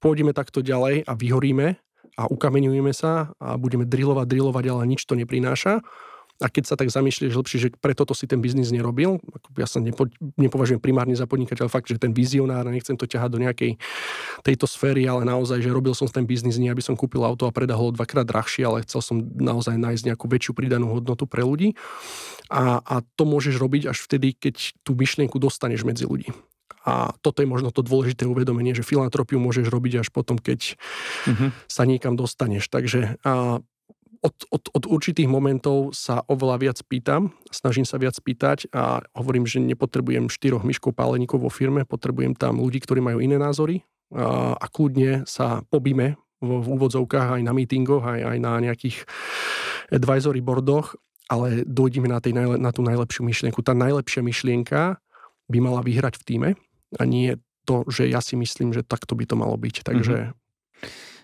pôjdeme 0.00 0.32
takto 0.32 0.60
ďalej 0.60 1.06
a 1.06 1.12
vyhoríme 1.14 1.76
a 2.18 2.22
ukameňujeme 2.26 2.92
sa 2.92 3.32
a 3.38 3.56
budeme 3.56 3.86
drillovať, 3.86 4.26
drillovať, 4.28 4.64
ale 4.68 4.82
nič 4.86 5.06
to 5.06 5.14
neprináša. 5.14 5.80
A 6.40 6.48
keď 6.48 6.72
sa 6.72 6.74
tak 6.74 6.88
zamýšľaš 6.88 7.36
lepšie, 7.36 7.58
že 7.60 7.68
preto 7.76 8.08
to 8.08 8.16
si 8.16 8.24
ten 8.24 8.40
biznis 8.40 8.72
nerobil, 8.72 9.20
ako 9.20 9.48
ja 9.60 9.68
sa 9.68 9.76
nepo, 9.76 10.08
nepovažujem 10.40 10.80
primárne 10.80 11.12
za 11.12 11.28
podnikateľ, 11.28 11.68
fakt, 11.68 11.92
že 11.92 12.00
ten 12.00 12.16
vizionár, 12.16 12.64
nechcem 12.72 12.96
to 12.96 13.04
ťahať 13.04 13.30
do 13.30 13.38
nejakej 13.44 13.76
tejto 14.40 14.64
sféry, 14.64 15.04
ale 15.04 15.28
naozaj, 15.28 15.60
že 15.60 15.68
robil 15.68 15.92
som 15.92 16.08
ten 16.08 16.24
biznis 16.24 16.56
nie, 16.56 16.72
aby 16.72 16.80
som 16.80 16.96
kúpil 16.96 17.20
auto 17.20 17.44
a 17.44 17.52
predal 17.52 17.76
ho 17.76 17.92
dvakrát 17.92 18.24
drahšie, 18.24 18.64
ale 18.64 18.88
chcel 18.88 19.04
som 19.04 19.16
naozaj 19.20 19.76
nájsť 19.76 20.08
nejakú 20.08 20.24
väčšiu 20.26 20.56
pridanú 20.56 20.96
hodnotu 20.96 21.28
pre 21.28 21.44
ľudí. 21.44 21.76
A, 22.48 22.80
a 22.80 23.04
to 23.20 23.28
môžeš 23.28 23.60
robiť 23.60 23.92
až 23.92 24.00
vtedy, 24.00 24.32
keď 24.32 24.80
tú 24.80 24.96
myšlienku 24.96 25.36
dostaneš 25.36 25.84
medzi 25.84 26.08
ľudí. 26.08 26.32
A 26.88 27.12
toto 27.20 27.44
je 27.44 27.48
možno 27.50 27.68
to 27.68 27.84
dôležité 27.84 28.24
uvedomenie, 28.24 28.72
že 28.72 28.80
filantropiu 28.80 29.36
môžeš 29.36 29.68
robiť 29.68 30.00
až 30.00 30.08
potom, 30.08 30.40
keď 30.40 30.80
Uh-huh. 31.20 31.52
sa 31.68 31.84
niekam 31.84 32.16
dostaneš. 32.16 32.72
Takže 32.72 33.20
a 33.20 33.60
od, 34.20 34.36
od, 34.52 34.62
od 34.76 34.84
určitých 34.84 35.28
momentov 35.28 35.96
sa 35.96 36.20
oveľa 36.28 36.56
viac 36.60 36.78
pýtam, 36.84 37.32
snažím 37.48 37.88
sa 37.88 37.96
viac 37.96 38.16
pýtať 38.20 38.68
a 38.72 39.00
hovorím, 39.16 39.48
že 39.48 39.64
nepotrebujem 39.64 40.28
štyroch 40.28 40.60
myškov 40.60 40.92
páleníkov 40.92 41.40
vo 41.40 41.50
firme, 41.52 41.88
potrebujem 41.88 42.36
tam 42.36 42.60
ľudí, 42.60 42.84
ktorí 42.84 43.00
majú 43.00 43.24
iné 43.24 43.40
názory 43.40 43.80
a, 44.12 44.56
a 44.60 44.66
kľudne 44.68 45.24
sa 45.24 45.64
pobíme 45.72 46.20
v, 46.40 46.48
v 46.48 46.66
úvodzovkách 46.68 47.40
aj 47.40 47.42
na 47.44 47.52
mítingoch, 47.56 48.04
aj, 48.04 48.20
aj 48.36 48.38
na 48.40 48.52
nejakých 48.60 49.08
advisory 49.88 50.44
boardoch, 50.44 51.00
ale 51.32 51.64
dojdeme 51.64 52.10
na, 52.10 52.20
tej, 52.20 52.36
na 52.36 52.70
tú 52.74 52.84
najlepšiu 52.84 53.24
myšlienku. 53.24 53.64
Tá 53.64 53.72
najlepšia 53.72 54.20
myšlienka 54.20 55.00
by 55.48 55.58
mala 55.62 55.80
vyhrať 55.80 56.20
v 56.20 56.26
týme 56.26 56.48
a 56.98 57.02
nie 57.08 57.40
to, 57.64 57.86
že 57.86 58.10
ja 58.10 58.18
si 58.18 58.34
myslím, 58.34 58.74
že 58.74 58.82
takto 58.82 59.14
by 59.14 59.24
to 59.24 59.36
malo 59.38 59.54
byť. 59.54 59.86
Takže 59.86 60.34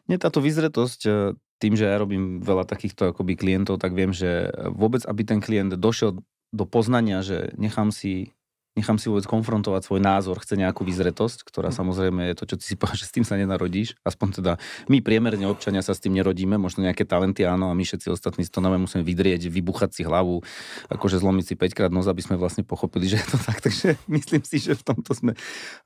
Nie, 0.06 0.22
táto 0.22 0.38
vyzretosť, 0.38 1.00
e, 1.06 1.10
tým, 1.58 1.74
že 1.74 1.88
ja 1.88 1.96
robím 1.98 2.38
veľa 2.44 2.68
takýchto 2.68 3.16
akoby 3.16 3.34
klientov, 3.34 3.80
tak 3.80 3.96
viem, 3.96 4.12
že 4.12 4.52
vôbec, 4.70 5.02
aby 5.08 5.22
ten 5.24 5.40
klient 5.40 5.74
došiel 5.74 6.20
do 6.52 6.64
poznania, 6.68 7.24
že 7.24 7.56
nechám 7.58 7.90
si 7.90 8.35
nechám 8.76 9.00
si 9.00 9.08
vôbec 9.08 9.24
konfrontovať 9.24 9.88
svoj 9.88 10.00
názor, 10.04 10.36
chce 10.38 10.60
nejakú 10.60 10.84
vyzretosť, 10.84 11.48
ktorá 11.48 11.72
mhm. 11.72 11.76
samozrejme 11.80 12.20
je 12.30 12.34
to, 12.36 12.44
čo 12.44 12.56
ty 12.60 12.64
si 12.68 12.74
povedal, 12.80 13.00
že 13.00 13.08
s 13.08 13.14
tým 13.16 13.24
sa 13.24 13.40
nenarodíš. 13.40 13.96
Aspoň 14.04 14.28
teda 14.44 14.52
my 14.92 15.00
priemerne 15.00 15.48
občania 15.48 15.80
sa 15.80 15.96
s 15.96 16.04
tým 16.04 16.12
nerodíme, 16.14 16.60
možno 16.60 16.84
nejaké 16.84 17.08
talenty 17.08 17.48
áno 17.48 17.72
a 17.72 17.74
my 17.74 17.82
všetci 17.82 18.12
ostatní 18.12 18.44
to 18.46 18.60
nové 18.62 18.76
musíme 18.76 19.02
vydrieť, 19.02 19.48
vybuchať 19.48 19.90
si 19.96 20.02
hlavu, 20.04 20.44
akože 20.92 21.18
zlomiť 21.18 21.44
si 21.48 21.54
5 21.58 21.76
krát 21.76 21.90
nos, 21.90 22.06
aby 22.06 22.22
sme 22.22 22.36
vlastne 22.38 22.62
pochopili, 22.62 23.08
že 23.12 23.18
je 23.24 23.26
to 23.32 23.38
tak. 23.40 23.64
Takže 23.64 23.96
myslím 24.06 24.44
si, 24.44 24.60
že 24.60 24.76
v 24.76 24.84
tomto 24.84 25.16
sme 25.16 25.32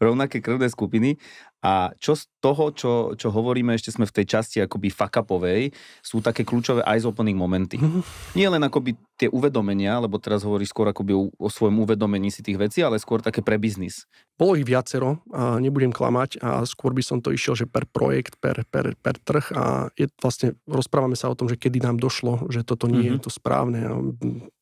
rovnaké 0.02 0.42
krvné 0.42 0.66
skupiny. 0.68 1.16
A 1.60 1.92
čo 2.00 2.16
z 2.16 2.24
toho, 2.40 2.72
čo, 2.72 3.12
čo 3.20 3.28
hovoríme, 3.28 3.76
ešte 3.76 3.92
sme 3.92 4.08
v 4.08 4.16
tej 4.16 4.26
časti 4.32 4.64
akoby 4.64 4.88
fakapovej, 4.88 5.76
sú 6.00 6.24
také 6.24 6.40
kľúčové 6.40 6.80
eyes-opening 6.88 7.36
momenty. 7.36 7.76
Mhm. 7.76 8.00
Nie 8.32 8.48
len 8.48 8.64
akoby 8.64 8.96
tie 9.20 9.28
uvedomenia, 9.28 10.00
lebo 10.00 10.16
teraz 10.16 10.40
hovoríš 10.40 10.72
skôr 10.72 10.88
akoby 10.88 11.12
o, 11.12 11.28
o 11.36 11.48
svojom 11.52 11.84
uvedomení 11.84 12.32
si 12.32 12.40
tých 12.40 12.56
vecí, 12.56 12.79
ale 12.82 13.00
skôr 13.00 13.20
také 13.20 13.44
pre 13.44 13.60
biznis. 13.60 14.08
Bolo 14.40 14.56
ich 14.56 14.64
viacero, 14.64 15.20
a 15.36 15.60
nebudem 15.60 15.92
klamať, 15.92 16.40
a 16.40 16.64
skôr 16.64 16.96
by 16.96 17.04
som 17.04 17.20
to 17.20 17.28
išiel, 17.28 17.52
že 17.52 17.68
per 17.68 17.84
projekt, 17.84 18.40
per, 18.40 18.64
per, 18.72 18.96
per 18.96 19.16
trh 19.20 19.52
a 19.52 19.92
je, 20.00 20.08
vlastne 20.16 20.56
rozprávame 20.64 21.12
sa 21.12 21.28
o 21.28 21.36
tom, 21.36 21.44
že 21.44 21.60
kedy 21.60 21.84
nám 21.84 22.00
došlo, 22.00 22.48
že 22.48 22.64
toto 22.64 22.88
nie 22.88 23.04
mm-hmm. 23.04 23.08
je 23.08 23.20
mhm. 23.20 23.24
to 23.24 23.30
správne. 23.30 23.80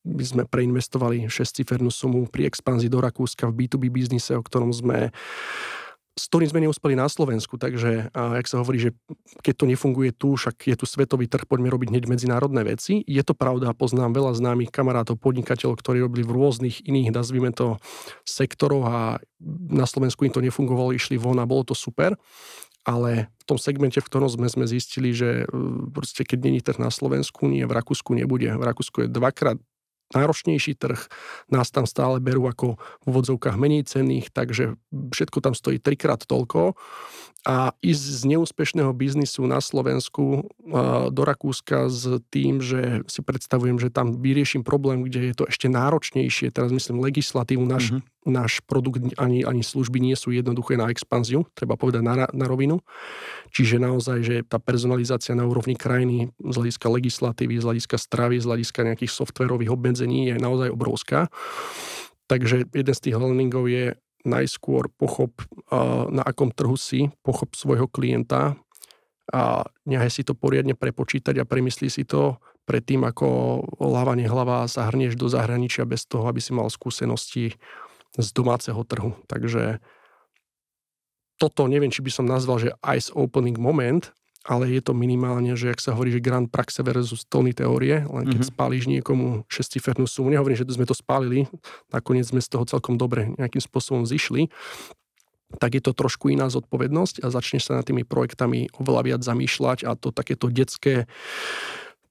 My 0.03 0.23
sme 0.27 0.43
preinvestovali 0.43 1.31
6 1.31 1.63
sumu 1.89 2.27
pri 2.27 2.51
expanzii 2.51 2.91
do 2.91 2.99
Rakúska 2.99 3.47
v 3.47 3.65
B2B 3.65 3.87
biznise, 3.87 4.35
o 4.35 4.43
ktorom 4.43 4.75
sme 4.75 5.15
s 6.19 6.27
ktorým 6.27 6.51
sme 6.51 6.59
neúspeli 6.67 6.99
na 6.99 7.07
Slovensku, 7.07 7.55
takže 7.55 8.11
a 8.11 8.35
jak 8.35 8.47
sa 8.51 8.59
hovorí, 8.59 8.83
že 8.83 8.91
keď 9.39 9.53
to 9.55 9.65
nefunguje 9.71 10.11
tu, 10.11 10.35
však 10.35 10.67
je 10.67 10.75
tu 10.75 10.83
svetový 10.83 11.31
trh, 11.31 11.47
poďme 11.47 11.71
robiť 11.71 11.95
hneď 11.95 12.03
medzinárodné 12.11 12.67
veci. 12.67 12.99
Je 13.07 13.23
to 13.23 13.31
pravda, 13.31 13.71
poznám 13.71 14.11
veľa 14.11 14.35
známych 14.35 14.75
kamarátov, 14.75 15.15
podnikateľov, 15.23 15.79
ktorí 15.79 16.03
robili 16.03 16.27
v 16.27 16.35
rôznych 16.35 16.83
iných, 16.83 17.15
nazvime 17.15 17.55
to, 17.55 17.79
sektoroch 18.27 18.85
a 18.85 18.99
na 19.71 19.87
Slovensku 19.87 20.27
im 20.27 20.35
to 20.35 20.43
nefungovalo, 20.43 20.91
išli 20.91 21.15
von 21.15 21.39
a 21.39 21.47
bolo 21.47 21.63
to 21.63 21.75
super. 21.77 22.19
Ale 22.87 23.27
v 23.39 23.43
tom 23.45 23.59
segmente, 23.59 23.99
v 23.99 24.07
ktorom 24.07 24.31
sme, 24.31 24.47
sme 24.47 24.65
zistili, 24.65 25.11
že 25.11 25.43
e, 25.43 25.45
proste 25.91 26.23
keď 26.23 26.39
není 26.41 26.59
trh 26.63 26.79
na 26.79 26.89
Slovensku, 26.89 27.45
nie 27.45 27.67
v 27.67 27.75
Rakúsku 27.75 28.15
nebude. 28.15 28.49
V 28.49 28.63
Rakúsku 28.63 29.05
je 29.05 29.07
dvakrát 29.11 29.59
náročnejší 30.15 30.75
trh, 30.75 31.09
nás 31.53 31.69
tam 31.69 31.85
stále 31.85 32.17
berú 32.17 32.49
ako 32.49 32.77
v 32.77 33.03
úvodzovkách 33.09 33.55
menej 33.57 33.85
cenných, 33.85 34.33
takže 34.33 34.77
všetko 34.89 35.37
tam 35.41 35.53
stojí 35.53 35.77
trikrát 35.77 36.25
toľko 36.25 36.73
a 37.49 37.73
ísť 37.81 38.05
z 38.13 38.21
neúspešného 38.29 38.93
biznisu 38.93 39.49
na 39.49 39.57
Slovensku 39.57 40.45
do 41.09 41.21
Rakúska 41.25 41.89
s 41.89 42.21
tým, 42.29 42.61
že 42.61 43.01
si 43.09 43.25
predstavujem, 43.25 43.81
že 43.81 43.89
tam 43.89 44.21
vyrieším 44.21 44.61
problém, 44.61 45.01
kde 45.01 45.33
je 45.33 45.33
to 45.33 45.49
ešte 45.49 45.65
náročnejšie, 45.65 46.53
teraz 46.53 46.69
myslím 46.69 47.01
legislatívu, 47.01 47.65
náš, 47.65 47.89
mm-hmm. 47.89 48.29
náš 48.29 48.61
produkt 48.69 49.01
ani, 49.17 49.41
ani 49.41 49.65
služby 49.65 49.97
nie 49.97 50.13
sú 50.13 50.29
jednoduché 50.29 50.77
na 50.77 50.93
expanziu, 50.93 51.49
treba 51.57 51.73
povedať 51.73 52.05
na, 52.05 52.29
na 52.29 52.45
rovinu. 52.45 52.85
Čiže 53.49 53.81
naozaj, 53.81 54.17
že 54.21 54.35
tá 54.45 54.61
personalizácia 54.61 55.33
na 55.33 55.49
úrovni 55.49 55.73
krajiny 55.73 56.29
z 56.37 56.53
hľadiska 56.53 56.85
legislatívy, 56.85 57.57
z 57.57 57.65
hľadiska 57.65 57.97
stravy, 57.97 58.37
z 58.37 58.45
hľadiska 58.45 58.85
nejakých 58.85 59.09
softverových 59.09 59.73
obmedzení 59.73 60.29
je 60.29 60.37
naozaj 60.37 60.69
obrovská. 60.69 61.33
Takže 62.29 62.69
jeden 62.77 62.93
z 62.93 63.01
tých 63.01 63.17
learningov 63.17 63.65
je 63.65 63.97
najskôr 64.27 64.91
pochop, 64.91 65.43
na 66.11 66.23
akom 66.25 66.51
trhu 66.51 66.75
si, 66.75 67.07
pochop 67.23 67.55
svojho 67.55 67.87
klienta 67.87 68.59
a 69.29 69.63
nechaj 69.85 70.09
si 70.09 70.21
to 70.25 70.33
poriadne 70.33 70.73
prepočítať 70.73 71.37
a 71.39 71.47
premyslí 71.47 71.87
si 71.87 72.03
to 72.03 72.41
predtým, 72.65 73.01
ako 73.05 73.61
hlava 73.81 74.13
nehlava 74.13 74.69
sa 74.69 74.89
hrnieš 74.89 75.17
do 75.17 75.25
zahraničia 75.25 75.89
bez 75.89 76.05
toho, 76.05 76.29
aby 76.29 76.37
si 76.37 76.53
mal 76.53 76.69
skúsenosti 76.69 77.57
z 78.17 78.27
domáceho 78.33 78.81
trhu. 78.85 79.17
Takže 79.25 79.81
toto 81.39 81.65
neviem, 81.71 81.89
či 81.89 82.03
by 82.03 82.11
som 82.11 82.25
nazval, 82.27 82.59
že 82.59 82.75
ice 82.83 83.09
opening 83.15 83.55
moment, 83.55 84.11
ale 84.49 84.65
je 84.73 84.81
to 84.81 84.97
minimálne, 84.97 85.53
že 85.53 85.69
ak 85.69 85.77
sa 85.77 85.93
hovorí, 85.93 86.09
že 86.09 86.25
grand 86.25 86.49
praxe 86.49 86.81
versus 86.81 87.21
tony 87.29 87.53
teórie, 87.53 88.01
len 88.01 88.25
keď 88.25 88.41
mm-hmm. 88.41 88.57
spálíš 88.57 88.89
niekomu 88.89 89.45
šestifernú 89.45 90.09
sumu, 90.09 90.33
nehovorím, 90.33 90.57
že 90.57 90.65
sme 90.65 90.89
to 90.89 90.97
spálili, 90.97 91.45
nakoniec 91.93 92.25
sme 92.25 92.41
z 92.41 92.57
toho 92.57 92.65
celkom 92.65 92.97
dobre 92.97 93.29
nejakým 93.37 93.61
spôsobom 93.61 94.09
zišli, 94.09 94.49
tak 95.61 95.77
je 95.77 95.81
to 95.85 95.93
trošku 95.93 96.33
iná 96.33 96.49
zodpovednosť 96.49 97.21
a 97.25 97.29
začneš 97.29 97.69
sa 97.69 97.77
nad 97.77 97.85
tými 97.85 98.05
projektami 98.05 98.73
oveľa 98.77 99.01
viac 99.05 99.21
zamýšľať 99.21 99.85
a 99.85 99.93
to 99.93 100.09
takéto 100.09 100.49
detské 100.49 101.05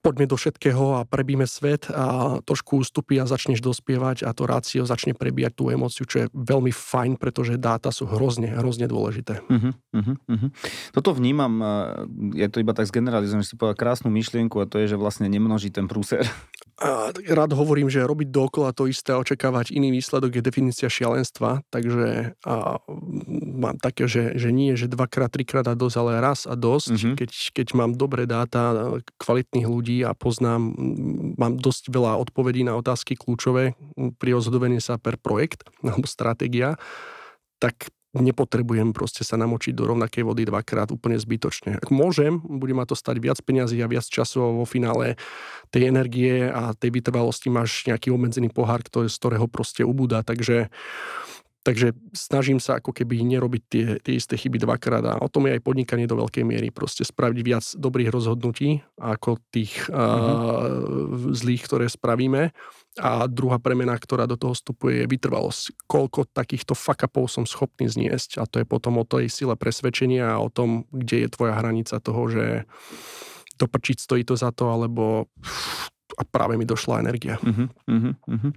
poďme 0.09 0.25
do 0.25 0.41
všetkého 0.41 0.97
a 0.97 1.01
prebíme 1.05 1.45
svet 1.45 1.93
a 1.93 2.41
trošku 2.41 2.81
ústupy 2.81 3.21
a 3.21 3.29
začneš 3.29 3.61
dospievať 3.61 4.25
a 4.25 4.33
to 4.33 4.49
rácio 4.49 4.89
začne 4.89 5.13
prebíjať 5.13 5.53
tú 5.53 5.69
emóciu, 5.69 6.09
čo 6.09 6.25
je 6.25 6.27
veľmi 6.33 6.73
fajn, 6.73 7.21
pretože 7.21 7.61
dáta 7.61 7.93
sú 7.93 8.09
hrozne, 8.09 8.49
hrozne 8.57 8.89
dôležité. 8.89 9.45
Uh-huh, 9.45 9.77
uh-huh, 9.93 10.17
uh-huh. 10.17 10.51
Toto 10.97 11.13
vnímam, 11.13 11.61
je 12.33 12.49
to 12.49 12.65
iba 12.65 12.73
tak 12.73 12.89
zgeneralizujem, 12.89 13.45
že 13.45 13.53
si 13.53 13.61
povedal 13.61 13.77
krásnu 13.77 14.09
myšlienku 14.09 14.57
a 14.57 14.65
to 14.65 14.81
je, 14.81 14.97
že 14.97 14.97
vlastne 14.97 15.29
nemnoží 15.29 15.69
ten 15.69 15.85
prúser. 15.85 16.25
Rád 17.29 17.59
hovorím, 17.59 17.93
že 17.93 18.01
robiť 18.01 18.33
dokola 18.33 18.73
to 18.73 18.89
isté 18.89 19.13
a 19.13 19.21
očakávať 19.21 19.75
iný 19.77 19.93
výsledok 19.93 20.41
je 20.41 20.43
definícia 20.47 20.87
šialenstva, 20.87 21.67
takže 21.75 22.39
a, 22.47 22.81
mám 23.59 23.77
také, 23.83 24.09
že, 24.09 24.39
že 24.39 24.55
nie, 24.55 24.79
že 24.79 24.89
dvakrát, 24.89 25.29
trikrát 25.29 25.67
a 25.69 25.75
dosť, 25.75 25.97
ale 26.01 26.23
raz 26.23 26.47
a 26.47 26.55
dosť, 26.55 26.95
uh-huh. 26.95 27.15
keď, 27.19 27.31
keď 27.53 27.67
mám 27.75 27.99
dobré 27.99 28.25
dáta 28.31 28.95
kvalitných 29.19 29.67
ľudí, 29.67 29.98
a 30.03 30.13
poznám, 30.13 30.75
mám 31.39 31.57
dosť 31.59 31.91
veľa 31.91 32.21
odpovedí 32.29 32.67
na 32.67 32.75
otázky 32.75 33.15
kľúčové 33.15 33.79
pri 34.19 34.31
rozhodovaní 34.37 34.83
sa 34.83 34.99
per 34.99 35.17
projekt 35.17 35.67
alebo 35.83 36.07
stratégia, 36.07 36.77
tak 37.59 37.91
nepotrebujem 38.17 38.97
proste 38.97 39.21
sa 39.21 39.37
namočiť 39.37 39.77
do 39.77 39.85
rovnakej 39.85 40.25
vody 40.25 40.49
dvakrát 40.49 40.89
úplne 40.89 41.21
zbytočne. 41.21 41.77
Ak 41.77 41.93
môžem, 41.93 42.41
bude 42.41 42.73
ma 42.73 42.89
to 42.89 42.97
stať 42.97 43.21
viac 43.21 43.39
peňazí 43.45 43.77
a 43.85 43.91
viac 43.91 44.09
času 44.09 44.65
vo 44.65 44.65
finále 44.65 45.21
tej 45.69 45.93
energie 45.93 46.49
a 46.49 46.73
tej 46.73 46.99
vytrvalosti 46.99 47.53
máš 47.53 47.85
nejaký 47.85 48.09
obmedzený 48.09 48.49
pohár, 48.49 48.81
ktorý, 48.81 49.13
z 49.13 49.17
ktorého 49.21 49.47
proste 49.47 49.85
ubúda. 49.85 50.25
Takže 50.25 50.73
Takže 51.67 51.93
snažím 52.15 52.63
sa 52.63 52.79
ako 52.79 52.95
keby 52.95 53.21
nerobiť 53.27 53.63
tie, 53.69 53.87
tie 54.01 54.15
isté 54.17 54.39
chyby 54.39 54.63
dvakrát 54.63 55.05
a 55.05 55.21
o 55.21 55.29
tom 55.29 55.51
je 55.51 55.59
aj 55.59 55.63
podnikanie 55.67 56.07
do 56.07 56.17
veľkej 56.17 56.47
miery. 56.47 56.71
Proste 56.71 57.03
spraviť 57.03 57.39
viac 57.45 57.65
dobrých 57.77 58.09
rozhodnutí 58.15 58.81
ako 58.97 59.43
tých 59.53 59.91
mm-hmm. 59.91 59.99
uh, 59.99 61.35
zlých, 61.35 61.63
ktoré 61.67 61.91
spravíme. 61.91 62.55
A 62.99 63.27
druhá 63.31 63.59
premena, 63.63 63.95
ktorá 63.99 64.27
do 64.27 64.39
toho 64.39 64.55
vstupuje, 64.55 65.05
je 65.05 65.11
vytrvalosť. 65.11 65.87
Koľko 65.87 66.31
takýchto 66.31 66.73
fuck-upov 66.79 67.31
som 67.31 67.45
schopný 67.45 67.91
zniesť 67.91 68.43
a 68.43 68.47
to 68.47 68.63
je 68.63 68.67
potom 68.67 68.99
o 68.99 69.05
tej 69.05 69.31
sile 69.31 69.55
presvedčenia 69.55 70.35
a 70.35 70.43
o 70.43 70.51
tom, 70.51 70.87
kde 70.95 71.27
je 71.27 71.29
tvoja 71.31 71.59
hranica 71.59 71.99
toho, 72.01 72.23
že 72.27 72.45
doprčiť 73.59 73.97
stojí 73.99 74.23
to 74.23 74.39
za 74.39 74.55
to, 74.55 74.71
alebo 74.71 75.27
a 76.19 76.27
práve 76.27 76.59
mi 76.59 76.67
došla 76.67 77.07
energia. 77.07 77.39
Uh-huh, 77.39 77.71
uh-huh. 77.87 78.53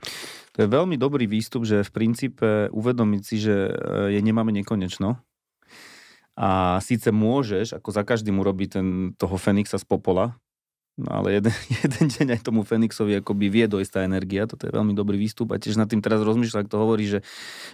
To 0.57 0.57
je 0.57 0.67
veľmi 0.67 0.97
dobrý 0.97 1.29
výstup, 1.29 1.61
že 1.69 1.85
v 1.85 1.91
princípe 1.93 2.49
uvedomiť 2.73 3.21
si, 3.21 3.37
že 3.37 3.69
e, 3.69 3.73
je 4.17 4.19
nemáme 4.25 4.49
nekonečno. 4.49 5.21
A 6.33 6.81
síce 6.81 7.13
môžeš, 7.13 7.77
ako 7.77 7.93
za 7.93 8.01
každým 8.01 8.41
urobiť 8.41 8.69
ten, 8.73 8.87
toho 9.13 9.37
Fenixa 9.37 9.77
z 9.77 9.85
popola, 9.85 10.33
no 10.97 11.09
ale 11.13 11.37
jeden, 11.37 11.53
jeden 11.85 12.05
deň 12.09 12.27
aj 12.33 12.41
tomu 12.41 12.65
Fenixovi 12.65 13.21
akoby 13.21 13.53
vie 13.53 13.65
dojsť 13.69 14.01
energia, 14.01 14.49
toto 14.49 14.65
je 14.65 14.73
veľmi 14.73 14.97
dobrý 14.97 15.21
výstup 15.21 15.53
a 15.53 15.61
tiež 15.61 15.77
nad 15.77 15.85
tým 15.85 16.01
teraz 16.01 16.25
rozmýšľam, 16.25 16.65
ak 16.65 16.71
to 16.73 16.81
hovorí, 16.81 17.05
že, 17.05 17.19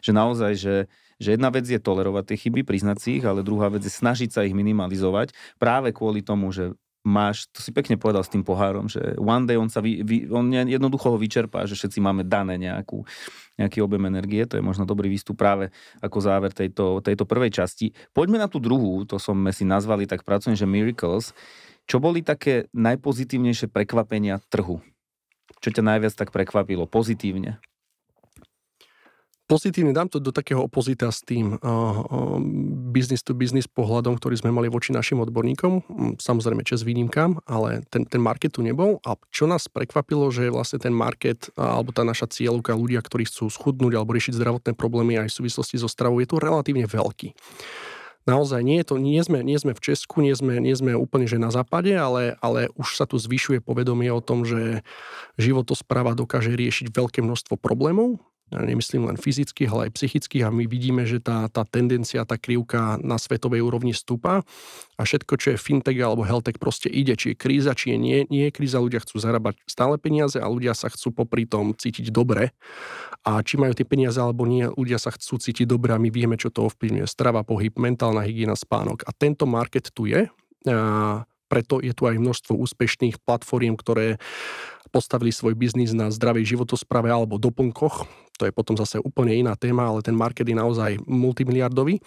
že 0.03 0.11
naozaj, 0.11 0.51
že, 0.59 0.75
že 1.15 1.39
jedna 1.39 1.47
vec 1.47 1.63
je 1.63 1.79
tolerovať 1.79 2.33
tie 2.33 2.37
chyby, 2.43 2.67
priznať 2.67 2.97
si 2.99 3.09
ich, 3.21 3.25
ale 3.25 3.39
druhá 3.39 3.71
vec 3.71 3.87
je 3.87 3.93
snažiť 3.93 4.35
sa 4.35 4.43
ich 4.43 4.51
minimalizovať 4.51 5.31
práve 5.55 5.95
kvôli 5.95 6.19
tomu, 6.19 6.51
že 6.51 6.75
máš, 7.07 7.47
to 7.55 7.63
si 7.63 7.71
pekne 7.71 7.95
povedal 7.95 8.19
s 8.19 8.29
tým 8.29 8.43
pohárom, 8.43 8.91
že 8.91 9.15
one 9.15 9.47
day 9.47 9.55
on 9.55 9.71
sa 9.71 9.79
vy, 9.79 10.03
vy, 10.03 10.27
on 10.27 10.51
jednoducho 10.51 11.15
ho 11.15 11.17
vyčerpá, 11.17 11.63
že 11.63 11.79
všetci 11.79 12.03
máme 12.03 12.27
dané 12.27 12.59
nejakú, 12.59 13.07
nejaký 13.55 13.79
objem 13.79 14.11
energie, 14.11 14.43
to 14.43 14.59
je 14.59 14.63
možno 14.63 14.83
dobrý 14.83 15.07
výstup 15.07 15.39
práve 15.39 15.71
ako 16.03 16.17
záver 16.19 16.51
tejto, 16.51 16.99
tejto 16.99 17.23
prvej 17.23 17.63
časti. 17.63 17.95
Poďme 18.11 18.43
na 18.43 18.51
tú 18.51 18.59
druhú, 18.59 19.07
to 19.07 19.15
sme 19.15 19.55
si 19.55 19.63
nazvali 19.63 20.03
tak 20.03 20.27
pracujem, 20.27 20.59
že 20.59 20.67
Miracles. 20.67 21.31
Čo 21.87 22.03
boli 22.03 22.19
také 22.19 22.67
najpozitívnejšie 22.75 23.71
prekvapenia 23.71 24.43
trhu? 24.51 24.83
Čo 25.63 25.69
ťa 25.71 25.83
najviac 25.87 26.13
tak 26.19 26.35
prekvapilo 26.35 26.83
pozitívne? 26.83 27.63
Pozitívne 29.47 29.95
dám 29.95 30.11
to 30.11 30.19
do 30.19 30.35
takého 30.35 30.59
opozita 30.59 31.07
s 31.07 31.23
tým 31.23 31.55
uh, 31.55 31.63
uh, 31.63 32.37
business 32.91 33.23
to 33.23 33.31
business 33.31 33.65
pohľadom, 33.65 34.19
ktorý 34.19 34.35
sme 34.35 34.51
mali 34.51 34.67
voči 34.67 34.91
našim 34.91 35.23
odborníkom. 35.23 35.87
Mm, 35.87 36.13
samozrejme 36.19 36.67
čas 36.67 36.83
výnimkám, 36.83 37.47
ale 37.47 37.87
ten, 37.87 38.03
ten 38.03 38.19
market 38.19 38.59
tu 38.59 38.61
nebol. 38.61 38.99
A 39.07 39.15
čo 39.31 39.47
nás 39.47 39.71
prekvapilo, 39.71 40.27
že 40.29 40.51
vlastne 40.51 40.83
ten 40.83 40.91
market 40.91 41.47
alebo 41.55 41.95
tá 41.95 42.03
naša 42.03 42.27
cieľovka, 42.27 42.75
ľudia, 42.75 42.99
ktorí 42.99 43.25
chcú 43.25 43.47
schudnúť 43.47 43.95
alebo 43.95 44.13
riešiť 44.13 44.35
zdravotné 44.35 44.71
problémy 44.75 45.17
aj 45.23 45.31
v 45.31 45.37
súvislosti 45.39 45.79
so 45.79 45.87
stravou, 45.87 46.19
je 46.19 46.27
tu 46.27 46.37
relatívne 46.37 46.83
veľký. 46.83 47.31
naozaj 48.27 48.59
nie, 48.59 48.83
je 48.83 48.87
to, 48.91 48.95
nie, 48.99 49.23
sme, 49.23 49.39
nie 49.39 49.55
sme 49.55 49.71
v 49.71 49.79
Česku, 49.79 50.19
nie 50.19 50.35
sme, 50.35 50.59
nie 50.59 50.75
sme 50.75 50.99
úplne 50.99 51.23
že 51.23 51.39
na 51.39 51.47
západe, 51.47 51.95
ale, 51.95 52.35
ale 52.43 52.67
už 52.75 52.99
sa 52.99 53.07
tu 53.07 53.15
zvyšuje 53.15 53.63
povedomie 53.63 54.11
o 54.11 54.19
tom, 54.19 54.43
že 54.43 54.83
životospráva 55.39 56.11
dokáže 56.11 56.51
riešiť 56.51 56.91
veľké 56.91 57.23
množstvo 57.23 57.55
problémov 57.55 58.19
nemyslím 58.51 59.11
len 59.11 59.17
fyzických, 59.19 59.67
ale 59.67 59.81
aj 59.89 59.95
psychických 59.99 60.47
a 60.47 60.53
my 60.53 60.63
vidíme, 60.63 61.03
že 61.03 61.19
tá, 61.19 61.51
tá 61.51 61.67
tendencia, 61.67 62.23
tá 62.23 62.39
krivka 62.39 62.95
na 63.03 63.19
svetovej 63.19 63.59
úrovni 63.59 63.91
stúpa. 63.91 64.47
A 64.95 65.01
všetko, 65.03 65.33
čo 65.35 65.47
je 65.53 65.59
fintech 65.59 65.99
alebo 65.99 66.23
healthtech 66.23 66.55
proste 66.57 66.87
ide, 66.87 67.19
či 67.19 67.35
je 67.35 67.39
kríza, 67.39 67.75
či 67.75 67.93
je 67.93 67.97
nie, 67.99 68.17
nie 68.31 68.47
je 68.47 68.55
kríza, 68.55 68.79
ľudia 68.79 69.03
chcú 69.03 69.19
zarábať 69.19 69.59
stále 69.67 69.99
peniaze 69.99 70.39
a 70.39 70.47
ľudia 70.47 70.71
sa 70.71 70.87
chcú 70.87 71.11
popri 71.11 71.43
tom 71.43 71.75
cítiť 71.75 72.07
dobre. 72.09 72.55
A 73.27 73.43
či 73.43 73.59
majú 73.59 73.75
tie 73.75 73.83
peniaze 73.83 74.17
alebo 74.17 74.47
nie, 74.47 74.71
ľudia 74.71 74.97
sa 74.97 75.11
chcú 75.11 75.35
cítiť 75.37 75.67
dobre 75.67 75.91
a 75.91 75.99
my 75.99 76.07
vieme, 76.07 76.39
čo 76.39 76.47
to 76.47 76.71
ovplyvňuje. 76.71 77.05
Strava, 77.05 77.43
pohyb, 77.43 77.75
mentálna 77.75 78.23
hygiena, 78.23 78.55
spánok. 78.55 79.03
A 79.03 79.11
tento 79.11 79.43
market 79.43 79.91
tu 79.91 80.07
je. 80.07 80.31
A 80.67 81.27
preto 81.47 81.79
je 81.79 81.95
tu 81.95 82.07
aj 82.07 82.19
množstvo 82.19 82.59
úspešných 82.59 83.23
platform, 83.23 83.79
ktoré 83.79 84.19
postavili 84.87 85.35
svoj 85.35 85.55
biznis 85.55 85.91
na 85.91 86.07
zdravej 86.11 86.55
životosprave 86.55 87.11
alebo 87.11 87.39
doplnkoch. 87.39 88.07
To 88.37 88.45
je 88.45 88.53
potom 88.53 88.77
zase 88.77 89.01
úplne 89.01 89.33
iná 89.33 89.57
téma, 89.57 89.89
ale 89.89 90.05
ten 90.05 90.13
market 90.13 90.45
je 90.45 90.55
naozaj 90.55 91.01
multimiliardový. 91.05 91.99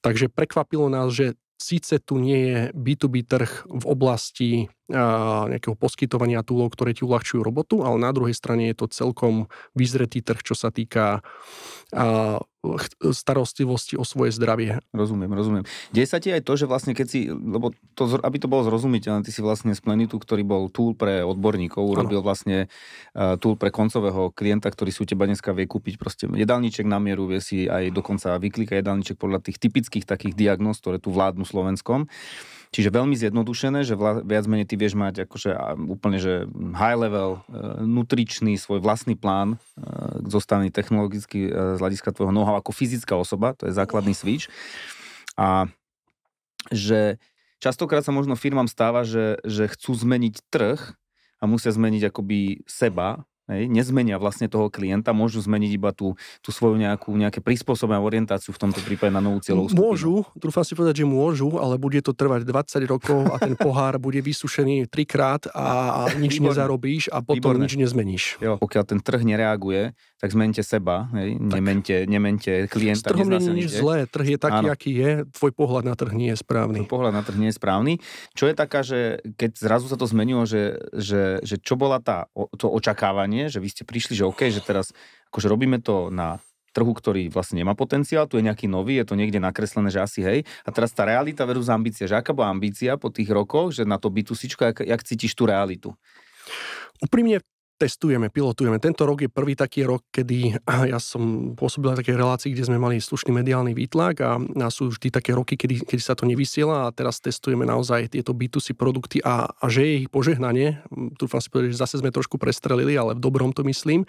Takže 0.00 0.30
prekvapilo 0.30 0.86
nás, 0.86 1.10
že 1.10 1.34
síce 1.58 1.98
tu 1.98 2.22
nie 2.22 2.38
je 2.46 2.58
B2B 2.76 3.26
trh 3.26 3.66
v 3.66 3.84
oblasti 3.88 4.70
nejakého 4.86 5.74
poskytovania 5.74 6.46
túlov, 6.46 6.70
ktoré 6.70 6.94
ti 6.94 7.02
uľahčujú 7.02 7.42
robotu, 7.42 7.82
ale 7.82 7.98
na 7.98 8.14
druhej 8.14 8.38
strane 8.38 8.70
je 8.70 8.76
to 8.78 8.86
celkom 8.86 9.50
vyzretý 9.74 10.22
trh, 10.22 10.40
čo 10.46 10.54
sa 10.54 10.70
týka 10.70 11.26
starostlivosti 12.98 13.94
o 13.94 14.02
svoje 14.02 14.34
zdravie. 14.34 14.82
Rozumiem, 14.90 15.30
rozumiem. 15.30 15.64
Deje 15.94 16.10
sa 16.10 16.18
ti 16.18 16.34
aj 16.34 16.42
to, 16.42 16.58
že 16.58 16.66
vlastne 16.66 16.98
keď 16.98 17.06
si, 17.06 17.30
lebo 17.30 17.70
to, 17.94 18.18
aby 18.18 18.42
to 18.42 18.50
bolo 18.50 18.66
zrozumiteľné, 18.66 19.22
ty 19.22 19.30
si 19.30 19.38
vlastne 19.38 19.70
z 19.70 19.78
Plenitu, 19.82 20.18
ktorý 20.18 20.42
bol 20.42 20.66
tool 20.66 20.98
pre 20.98 21.22
odborníkov, 21.22 21.78
urobil 21.78 22.22
ano. 22.22 22.26
vlastne 22.26 22.66
tool 23.14 23.54
pre 23.54 23.70
koncového 23.70 24.34
klienta, 24.34 24.66
ktorý 24.66 24.90
si 24.90 25.02
u 25.02 25.06
teba 25.06 25.30
dneska 25.30 25.54
vie 25.54 25.70
kúpiť 25.70 25.94
proste 25.94 26.26
jedálniček 26.26 26.86
na 26.90 26.98
mieru, 26.98 27.30
vie 27.30 27.38
si 27.38 27.70
aj 27.70 27.94
dokonca 27.94 28.34
vyklikať 28.34 28.82
jedálniček 28.82 29.14
podľa 29.14 29.46
tých 29.46 29.62
typických 29.62 30.02
takých 30.02 30.34
diagnóz, 30.34 30.82
ktoré 30.82 30.98
tu 30.98 31.14
vládnu 31.14 31.46
Slovenskom. 31.46 32.10
Čiže 32.74 32.94
veľmi 32.94 33.14
zjednodušené, 33.14 33.86
že 33.86 33.94
viac 34.26 34.44
menej 34.50 34.66
ty 34.66 34.74
vieš 34.74 34.98
mať 34.98 35.28
akože 35.28 35.78
úplne, 35.86 36.18
že 36.18 36.50
high 36.74 36.98
level, 36.98 37.40
e, 37.46 37.86
nutričný 37.86 38.58
svoj 38.58 38.82
vlastný 38.82 39.14
plán, 39.14 39.56
e, 39.56 39.58
zostavený 40.26 40.74
technologicky 40.74 41.46
e, 41.46 41.50
z 41.76 41.78
hľadiska 41.78 42.10
tvojho 42.10 42.34
know 42.34 42.44
ako 42.46 42.74
fyzická 42.74 43.14
osoba, 43.14 43.54
to 43.54 43.70
je 43.70 43.76
základný 43.76 44.12
switch. 44.12 44.50
A 45.38 45.70
že 46.74 47.22
častokrát 47.62 48.02
sa 48.02 48.10
možno 48.10 48.34
firmám 48.34 48.66
stáva, 48.66 49.06
že, 49.06 49.38
že 49.46 49.70
chcú 49.70 49.94
zmeniť 49.94 50.42
trh 50.50 50.80
a 51.38 51.44
musia 51.46 51.70
zmeniť 51.70 52.10
akoby 52.10 52.66
seba, 52.66 53.22
Hej, 53.46 53.70
nezmenia 53.70 54.18
vlastne 54.18 54.50
toho 54.50 54.66
klienta, 54.66 55.14
môžu 55.14 55.38
zmeniť 55.38 55.70
iba 55.78 55.94
tú, 55.94 56.18
tú 56.42 56.50
svoju 56.50 56.82
nejakú, 56.82 57.14
nejaké 57.14 57.38
prispôsobené 57.38 58.02
orientáciu 58.02 58.50
v 58.50 58.58
tomto 58.58 58.82
prípade 58.82 59.14
na 59.14 59.22
novú 59.22 59.38
cieľovú 59.38 59.70
skupinu. 59.70 59.86
Môžu, 59.86 60.14
trúfam 60.42 60.66
si 60.66 60.74
povedať, 60.74 61.02
že 61.02 61.06
môžu, 61.06 61.54
ale 61.62 61.78
bude 61.78 62.02
to 62.02 62.10
trvať 62.10 62.42
20 62.42 62.90
rokov 62.90 63.20
a 63.30 63.38
ten 63.38 63.54
pohár 63.54 64.02
bude 64.02 64.18
vysušený 64.18 64.90
trikrát 64.90 65.46
a, 65.54 65.62
a 66.10 66.18
nič 66.18 66.42
Výborné. 66.42 66.58
nezarobíš 66.58 67.04
a 67.14 67.22
potom 67.22 67.38
Výborné. 67.38 67.70
nič 67.70 67.74
nezmeníš. 67.78 68.24
Jo, 68.42 68.58
pokiaľ 68.58 68.82
ten 68.82 68.98
trh 68.98 69.22
nereaguje, 69.22 69.94
tak 70.18 70.32
zmente 70.32 70.66
seba, 70.66 71.06
hej, 71.14 71.38
nemente, 71.38 72.02
nemente 72.08 72.66
klienta. 72.72 72.98
S 72.98 73.14
trhom 73.14 73.30
nie 73.30 73.38
je 73.38 73.52
nič 73.52 73.70
zlé, 73.78 74.10
trh 74.10 74.26
je 74.34 74.38
taký, 74.42 74.66
Áno. 74.66 74.74
aký 74.74 74.90
je, 74.90 75.10
tvoj 75.28 75.52
pohľad 75.52 75.84
na 75.84 75.94
trh 75.94 76.12
nie 76.16 76.32
je 76.32 76.40
správny. 76.40 76.82
Tvoj 76.82 76.90
pohľad 76.90 77.12
na 77.12 77.22
trh 77.22 77.36
nie 77.36 77.52
je 77.52 77.56
správny. 77.60 77.92
Čo 78.32 78.48
je 78.48 78.54
taká, 78.56 78.80
že 78.80 79.20
keď 79.36 79.50
zrazu 79.60 79.92
sa 79.92 80.00
to 80.00 80.08
zmenilo, 80.08 80.48
že, 80.48 80.80
že, 80.96 81.44
že 81.44 81.60
čo 81.60 81.76
bola 81.76 82.00
tá, 82.00 82.32
to 82.56 82.72
očakávanie, 82.72 83.35
porovnanie, 83.36 83.52
že 83.52 83.60
vy 83.60 83.68
ste 83.68 83.84
prišli, 83.84 84.16
že 84.16 84.24
OK, 84.24 84.48
že 84.48 84.64
teraz 84.64 84.96
akože 85.32 85.46
robíme 85.52 85.78
to 85.84 86.08
na 86.08 86.40
trhu, 86.72 86.92
ktorý 86.92 87.32
vlastne 87.32 87.64
nemá 87.64 87.72
potenciál, 87.72 88.28
tu 88.28 88.36
je 88.36 88.44
nejaký 88.44 88.68
nový, 88.68 89.00
je 89.00 89.08
to 89.08 89.16
niekde 89.16 89.40
nakreslené, 89.40 89.88
že 89.88 90.00
asi 90.00 90.20
hej. 90.20 90.38
A 90.64 90.68
teraz 90.72 90.92
tá 90.92 91.08
realita 91.08 91.48
versus 91.48 91.72
ambícia, 91.72 92.04
že 92.04 92.16
aká 92.20 92.36
bola 92.36 92.52
ambícia 92.52 93.00
po 93.00 93.08
tých 93.08 93.32
rokoch, 93.32 93.72
že 93.72 93.88
na 93.88 93.96
to 93.96 94.12
B2C, 94.12 94.52
jak, 94.52 94.84
jak 94.84 95.00
cítiš 95.00 95.32
tú 95.32 95.48
realitu? 95.48 95.96
Úprimne 97.00 97.40
testujeme, 97.76 98.32
pilotujeme. 98.32 98.80
Tento 98.80 99.04
rok 99.04 99.22
je 99.22 99.30
prvý 99.30 99.52
taký 99.52 99.84
rok, 99.84 100.02
kedy 100.08 100.56
ja 100.92 100.98
som 100.98 101.52
pôsobil 101.52 101.92
na 101.92 102.00
takej 102.00 102.16
relácii, 102.16 102.50
kde 102.56 102.66
sme 102.66 102.80
mali 102.80 102.98
slušný 102.98 103.30
mediálny 103.32 103.76
výtlak 103.76 104.24
a, 104.24 104.40
a 104.40 104.68
sú 104.72 104.90
vždy 104.90 105.12
také 105.12 105.36
roky, 105.36 105.54
kedy, 105.54 105.84
kedy 105.84 106.02
sa 106.02 106.16
to 106.16 106.24
nevysiela 106.24 106.88
a 106.88 106.92
teraz 106.92 107.20
testujeme 107.20 107.68
naozaj 107.68 108.16
tieto 108.16 108.32
B2C 108.32 108.72
produkty 108.74 109.20
a, 109.22 109.48
a 109.48 109.64
že 109.68 109.84
je 109.84 109.94
ich 110.04 110.10
požehnanie. 110.10 110.80
Trúfam 111.20 111.44
si 111.44 111.52
povedať, 111.52 111.76
že 111.76 111.82
zase 111.84 112.00
sme 112.00 112.10
trošku 112.10 112.40
prestrelili, 112.40 112.96
ale 112.96 113.14
v 113.14 113.22
dobrom 113.22 113.52
to 113.52 113.62
myslím 113.62 114.08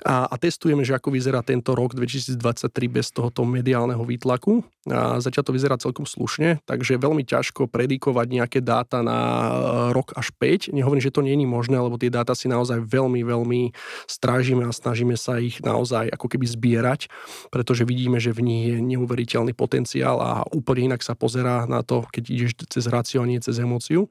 a, 0.00 0.24
a 0.32 0.34
testujeme, 0.40 0.80
že 0.80 0.96
ako 0.96 1.12
vyzerá 1.12 1.44
tento 1.44 1.76
rok 1.76 1.92
2023 1.92 2.40
bez 2.88 3.12
tohoto 3.12 3.44
mediálneho 3.44 4.00
výtlaku. 4.00 4.64
A 4.88 5.20
zatiaľ 5.20 5.44
to 5.44 5.52
vyzerá 5.52 5.76
celkom 5.76 6.08
slušne, 6.08 6.64
takže 6.64 6.96
je 6.96 7.04
veľmi 7.04 7.20
ťažko 7.20 7.68
predikovať 7.68 8.26
nejaké 8.32 8.58
dáta 8.64 9.04
na 9.04 9.20
e, 9.20 9.52
rok 9.92 10.16
až 10.16 10.32
5. 10.40 10.72
Nehovorím, 10.72 11.04
že 11.04 11.12
to 11.12 11.20
nie 11.20 11.36
je 11.36 11.44
možné, 11.44 11.76
lebo 11.76 12.00
tie 12.00 12.08
dáta 12.08 12.32
si 12.32 12.48
naozaj 12.48 12.80
veľmi, 12.88 13.20
veľmi 13.20 13.76
strážime 14.08 14.64
a 14.64 14.72
snažíme 14.72 15.20
sa 15.20 15.36
ich 15.36 15.60
naozaj 15.60 16.08
ako 16.08 16.32
keby 16.32 16.48
zbierať, 16.48 17.12
pretože 17.52 17.84
vidíme, 17.84 18.16
že 18.16 18.32
v 18.32 18.40
nich 18.40 18.64
je 18.72 18.76
neuveriteľný 18.80 19.52
potenciál 19.52 20.16
a 20.16 20.48
úplne 20.48 20.96
inak 20.96 21.04
sa 21.04 21.12
pozerá 21.12 21.68
na 21.68 21.84
to, 21.84 22.08
keď 22.08 22.24
ideš 22.32 22.52
cez 22.72 22.88
rácio 22.88 23.20
a 23.20 23.28
nie 23.28 23.36
cez 23.36 23.60
emóciu. 23.60 24.08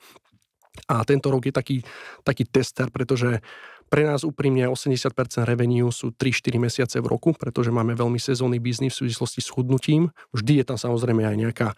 A 0.85 1.01
tento 1.03 1.33
rok 1.33 1.49
je 1.49 1.53
taký, 1.53 1.77
taký 2.21 2.45
tester, 2.45 2.93
pretože 2.93 3.41
pre 3.89 4.05
nás 4.05 4.21
úprimne 4.21 4.69
80% 4.69 5.49
revenue 5.49 5.89
sú 5.89 6.13
3-4 6.13 6.61
mesiace 6.61 6.97
v 7.01 7.09
roku, 7.09 7.33
pretože 7.33 7.73
máme 7.73 7.97
veľmi 7.97 8.21
sezónny 8.21 8.61
biznis 8.61 8.93
v 8.95 9.09
súvislosti 9.09 9.41
s 9.41 9.49
chudnutím. 9.49 10.13
Vždy 10.31 10.61
je 10.61 10.65
tam 10.69 10.77
samozrejme 10.77 11.25
aj 11.25 11.35
nejaká 11.35 11.69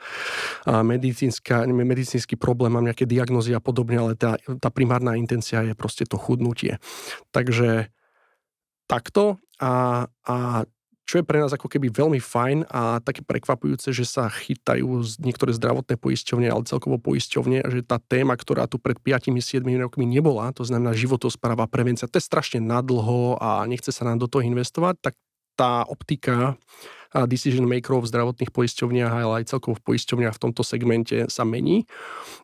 medicínska, 0.83 1.63
medicínsky 1.71 2.35
problém, 2.35 2.75
mám 2.75 2.85
nejaké 2.85 3.07
diagnozy 3.07 3.55
a 3.55 3.63
podobne, 3.63 3.97
ale 3.97 4.13
tá, 4.19 4.35
tá 4.59 4.67
primárna 4.67 5.15
intencia 5.15 5.63
je 5.63 5.71
proste 5.71 6.03
to 6.03 6.19
chudnutie. 6.19 6.77
Takže 7.31 7.87
takto 8.91 9.39
a, 9.63 10.05
a 10.27 10.67
čo 11.11 11.19
je 11.19 11.27
pre 11.27 11.43
nás 11.43 11.51
ako 11.51 11.67
keby 11.67 11.91
veľmi 11.91 12.23
fajn 12.23 12.71
a 12.71 13.03
také 13.03 13.19
prekvapujúce, 13.19 13.91
že 13.91 14.07
sa 14.07 14.31
chytajú 14.31 15.03
niektoré 15.19 15.51
zdravotné 15.51 15.99
poisťovne, 15.99 16.47
ale 16.47 16.63
celkovo 16.63 16.95
poisťovne, 17.03 17.67
že 17.67 17.83
tá 17.83 17.99
téma, 17.99 18.39
ktorá 18.39 18.63
tu 18.71 18.79
pred 18.79 18.95
5-7 18.95 19.59
rokmi 19.59 20.07
nebola, 20.07 20.55
to 20.55 20.63
znamená 20.63 20.95
životospráva, 20.95 21.67
prevencia, 21.67 22.07
to 22.07 22.15
je 22.15 22.23
strašne 22.23 22.63
nadlho 22.63 23.35
a 23.43 23.67
nechce 23.67 23.91
sa 23.91 24.07
nám 24.07 24.23
do 24.23 24.31
toho 24.31 24.47
investovať, 24.47 25.11
tak 25.11 25.19
tá 25.59 25.83
optika 25.83 26.55
decision 27.27 27.67
makerov 27.67 28.07
v 28.07 28.11
zdravotných 28.11 28.51
poisťovniach, 28.55 29.11
ale 29.11 29.43
aj 29.43 29.51
celkovo 29.51 29.75
v 29.75 29.93
poisťovniach 29.93 30.35
v 30.35 30.41
tomto 30.47 30.63
segmente 30.63 31.27
sa 31.27 31.43
mení. 31.43 31.83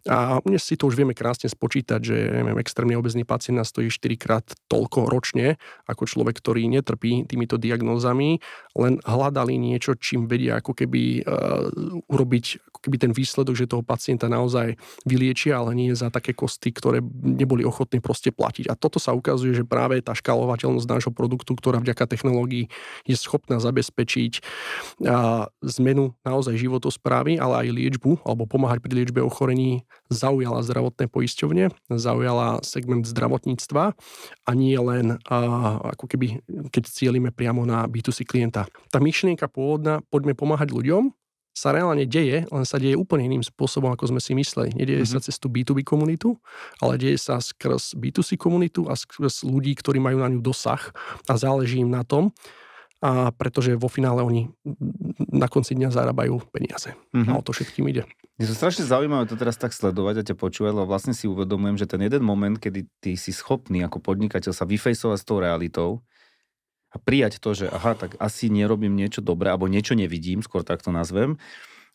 A 0.08 0.44
dnes 0.44 0.64
si 0.64 0.76
to 0.76 0.92
už 0.92 1.00
vieme 1.00 1.16
krásne 1.16 1.48
spočítať, 1.48 2.00
že 2.04 2.16
neviem, 2.16 2.60
extrémne 2.60 3.00
obezný 3.00 3.24
pacient 3.24 3.60
nás 3.60 3.72
stojí 3.72 3.88
4 3.88 4.20
krát 4.20 4.46
toľko 4.68 5.08
ročne 5.08 5.56
ako 5.88 6.04
človek, 6.04 6.40
ktorý 6.44 6.68
netrpí 6.68 7.24
týmito 7.28 7.56
diagnózami, 7.56 8.44
len 8.76 9.00
hľadali 9.08 9.56
niečo, 9.56 9.96
čím 9.96 10.28
vedia 10.28 10.60
ako 10.60 10.76
keby 10.76 11.24
uh, 11.24 11.72
urobiť 12.12 12.46
ako 12.78 12.80
keby 12.86 12.98
ten 13.02 13.12
výsledok, 13.16 13.58
že 13.58 13.66
toho 13.66 13.82
pacienta 13.82 14.30
naozaj 14.30 14.78
vyliečia, 15.08 15.58
ale 15.58 15.74
nie 15.74 15.98
za 15.98 16.14
také 16.14 16.38
kosty, 16.38 16.70
ktoré 16.70 17.02
neboli 17.26 17.66
ochotní 17.66 17.98
proste 17.98 18.30
platiť. 18.30 18.70
A 18.70 18.78
toto 18.78 19.02
sa 19.02 19.18
ukazuje, 19.18 19.58
že 19.58 19.66
práve 19.66 19.98
tá 20.06 20.14
škálovateľnosť 20.14 20.86
nášho 20.86 21.10
produktu, 21.10 21.58
ktorá 21.58 21.82
vďaka 21.82 22.06
technológii 22.06 22.70
je 23.10 23.16
schopná 23.18 23.58
zabezpečiť 23.58 24.46
a 25.06 25.48
zmenu 25.64 26.14
naozaj 26.26 26.58
životosprávy, 26.58 27.38
ale 27.38 27.68
aj 27.68 27.76
liečbu 27.76 28.26
alebo 28.26 28.50
pomáhať 28.50 28.82
pri 28.82 29.04
liečbe 29.04 29.22
ochorení 29.22 29.86
zaujala 30.10 30.64
zdravotné 30.66 31.10
poisťovne, 31.12 31.70
zaujala 31.94 32.62
segment 32.66 33.06
zdravotníctva 33.06 33.94
a 34.48 34.52
nie 34.58 34.78
len 34.80 35.22
a, 35.28 35.38
ako 35.98 36.06
keby, 36.10 36.42
keď 36.74 36.84
cieľime 36.90 37.30
priamo 37.30 37.64
na 37.68 37.86
B2C 37.86 38.26
klienta. 38.26 38.66
Tá 38.90 38.98
myšlienka 38.98 39.46
pôvodná, 39.52 40.02
poďme 40.10 40.34
pomáhať 40.34 40.74
ľuďom, 40.74 41.14
sa 41.58 41.74
reálne 41.74 42.06
deje, 42.06 42.46
len 42.46 42.66
sa 42.70 42.78
deje 42.78 42.94
úplne 42.94 43.26
iným 43.26 43.42
spôsobom, 43.42 43.90
ako 43.90 44.14
sme 44.14 44.22
si 44.22 44.38
mysleli. 44.38 44.78
Nedieje 44.78 45.10
mm-hmm. 45.10 45.18
sa 45.18 45.26
cez 45.26 45.42
tú 45.42 45.50
B2B 45.50 45.82
komunitu, 45.82 46.38
ale 46.78 47.02
deje 47.02 47.18
sa 47.18 47.42
skrz 47.42 47.98
B2C 47.98 48.38
komunitu 48.38 48.86
a 48.86 48.94
skrz 48.94 49.42
ľudí, 49.42 49.74
ktorí 49.74 49.98
majú 49.98 50.22
na 50.22 50.30
ňu 50.30 50.46
dosah 50.46 50.94
a 51.26 51.34
záleží 51.34 51.82
im 51.82 51.90
na 51.90 52.06
tom, 52.06 52.30
a 52.98 53.30
pretože 53.30 53.78
vo 53.78 53.86
finále 53.86 54.26
oni 54.26 54.50
na 55.30 55.46
konci 55.46 55.78
dňa 55.78 55.94
zarábajú 55.94 56.50
peniaze. 56.50 56.98
Mm-hmm. 57.14 57.30
A 57.30 57.38
o 57.38 57.46
to 57.46 57.54
všetkým 57.54 57.86
ide. 57.94 58.10
Je 58.42 58.50
to 58.50 58.58
strašne 58.58 58.86
zaujímavé 58.86 59.30
to 59.30 59.38
teraz 59.38 59.58
tak 59.58 59.74
sledovať 59.74 60.22
a 60.22 60.28
ťa 60.34 60.36
počúvať, 60.38 60.74
lebo 60.74 60.90
vlastne 60.90 61.14
si 61.14 61.30
uvedomujem, 61.30 61.78
že 61.78 61.90
ten 61.90 62.02
jeden 62.02 62.26
moment, 62.26 62.58
kedy 62.58 62.90
ty 63.02 63.14
si 63.18 63.34
schopný 63.34 63.86
ako 63.86 64.02
podnikateľ 64.02 64.54
sa 64.54 64.66
vyfejsovať 64.66 65.18
s 65.18 65.26
tou 65.26 65.38
realitou 65.42 66.02
a 66.94 66.98
prijať 66.98 67.38
to, 67.38 67.54
že 67.54 67.66
aha, 67.70 67.94
tak 67.94 68.18
asi 68.18 68.50
nerobím 68.50 68.98
niečo 68.98 69.22
dobré, 69.22 69.54
alebo 69.54 69.70
niečo 69.70 69.94
nevidím, 69.94 70.42
skôr 70.42 70.66
tak 70.66 70.82
to 70.82 70.90
nazvem, 70.90 71.38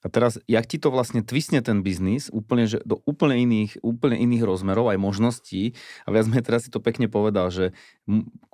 A 0.03 0.11
teraz, 0.11 0.43
jak 0.51 0.67
ti 0.67 0.83
to 0.83 0.91
vlastne 0.91 1.23
tvisne 1.23 1.62
ten 1.62 1.87
biznis 1.87 2.27
úplne, 2.35 2.67
že 2.67 2.83
do 2.83 2.99
úplne 3.07 3.38
iných, 3.38 3.79
úplne 3.87 4.19
iných 4.19 4.43
rozmerov 4.43 4.91
aj 4.91 4.99
možností 4.99 5.79
a 6.03 6.11
viac 6.11 6.27
sme 6.27 6.43
teraz 6.43 6.67
si 6.67 6.71
to 6.75 6.83
pekne 6.83 7.07
povedal, 7.07 7.55
že 7.55 7.71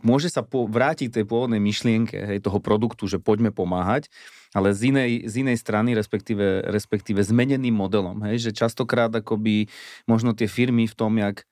môže 0.05 0.29
sa 0.29 0.45
po, 0.45 0.69
vrátiť 0.69 1.09
tej 1.09 1.25
pôvodnej 1.25 1.59
myšlienke 1.59 2.17
hej, 2.21 2.39
toho 2.45 2.61
produktu, 2.61 3.09
že 3.09 3.17
poďme 3.17 3.49
pomáhať, 3.49 4.13
ale 4.53 4.77
z 4.77 4.93
inej, 4.93 5.11
z 5.25 5.35
inej 5.41 5.57
strany, 5.57 5.97
respektíve, 5.97 6.69
respektíve 6.69 7.25
zmeneným 7.25 7.73
modelom. 7.73 8.21
Hej, 8.29 8.49
že 8.49 8.51
častokrát 8.53 9.09
akoby 9.09 9.73
možno 10.05 10.37
tie 10.37 10.47
firmy 10.47 10.85
v 10.85 10.97
tom, 10.97 11.17
jak 11.17 11.49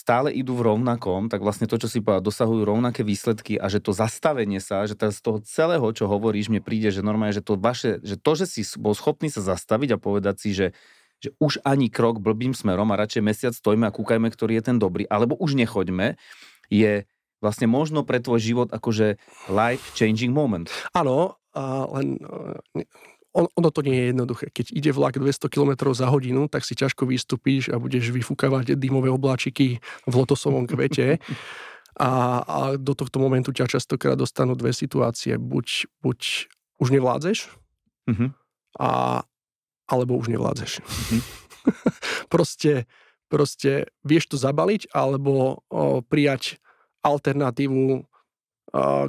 stále 0.00 0.32
idú 0.32 0.56
v 0.56 0.72
rovnakom, 0.72 1.28
tak 1.28 1.44
vlastne 1.44 1.68
to, 1.68 1.76
čo 1.76 1.92
si 1.92 2.00
povedal, 2.00 2.24
dosahujú 2.24 2.64
rovnaké 2.64 3.04
výsledky 3.04 3.60
a 3.60 3.68
že 3.68 3.84
to 3.84 3.92
zastavenie 3.92 4.56
sa, 4.56 4.88
že 4.88 4.96
z 4.96 5.20
toho 5.20 5.44
celého, 5.44 5.84
čo 5.92 6.08
hovoríš, 6.08 6.48
mne 6.48 6.64
príde, 6.64 6.88
že 6.88 7.04
normálne, 7.04 7.36
že 7.36 7.44
to 7.44 7.60
vaše, 7.60 8.00
že 8.00 8.16
to, 8.16 8.32
že 8.32 8.48
si 8.48 8.64
bol 8.80 8.96
schopný 8.96 9.28
sa 9.28 9.44
zastaviť 9.44 9.94
a 9.94 10.02
povedať 10.02 10.36
si, 10.40 10.50
že 10.56 10.68
že 11.20 11.36
už 11.36 11.60
ani 11.68 11.92
krok 11.92 12.16
blbým 12.18 12.56
smerom 12.56 12.88
a 12.90 12.96
radšej 12.96 13.20
mesiac 13.20 13.52
stojíme 13.52 13.84
a 13.84 13.92
kúkajme, 13.92 14.32
ktorý 14.32 14.56
je 14.56 14.72
ten 14.72 14.80
dobrý, 14.80 15.04
alebo 15.04 15.36
už 15.36 15.52
nechoďme, 15.52 16.16
je 16.72 17.04
vlastne 17.44 17.68
možno 17.68 18.08
pre 18.08 18.24
tvoj 18.24 18.40
život 18.40 18.68
akože 18.72 19.20
life-changing 19.52 20.32
moment. 20.32 20.72
Áno, 20.96 21.36
a 21.52 21.84
len 21.98 22.16
on, 23.32 23.46
ono 23.54 23.70
to 23.70 23.80
nie 23.86 23.94
je 23.94 24.04
jednoduché. 24.10 24.46
Keď 24.50 24.66
ide 24.74 24.90
vlak 24.90 25.14
200 25.18 25.46
km 25.46 25.94
za 25.94 26.10
hodinu, 26.10 26.50
tak 26.50 26.66
si 26.66 26.74
ťažko 26.74 27.06
vystúpiš 27.06 27.70
a 27.70 27.78
budeš 27.78 28.10
vyfúkavať 28.10 28.74
dymové 28.74 29.06
obláčiky 29.10 29.78
v 29.82 30.14
lotosovom 30.14 30.66
kvete. 30.66 31.22
A, 31.98 32.42
a 32.42 32.58
do 32.74 32.94
tohto 32.94 33.22
momentu 33.22 33.54
ťa 33.54 33.70
častokrát 33.70 34.18
dostanú 34.18 34.58
dve 34.58 34.74
situácie. 34.74 35.38
Buď, 35.38 35.90
buď 36.02 36.50
už 36.80 36.88
nevládzeš, 36.90 37.38
uh-huh. 38.10 38.30
a, 38.80 39.22
alebo 39.86 40.18
už 40.18 40.32
nevládzeš. 40.32 40.80
Uh-huh. 40.80 41.22
proste, 42.32 42.90
proste 43.30 43.90
vieš 44.02 44.32
to 44.32 44.36
zabaliť, 44.40 44.90
alebo 44.90 45.62
o, 45.70 46.00
prijať 46.02 46.58
alternatívu, 47.04 47.84
o, 47.94 48.02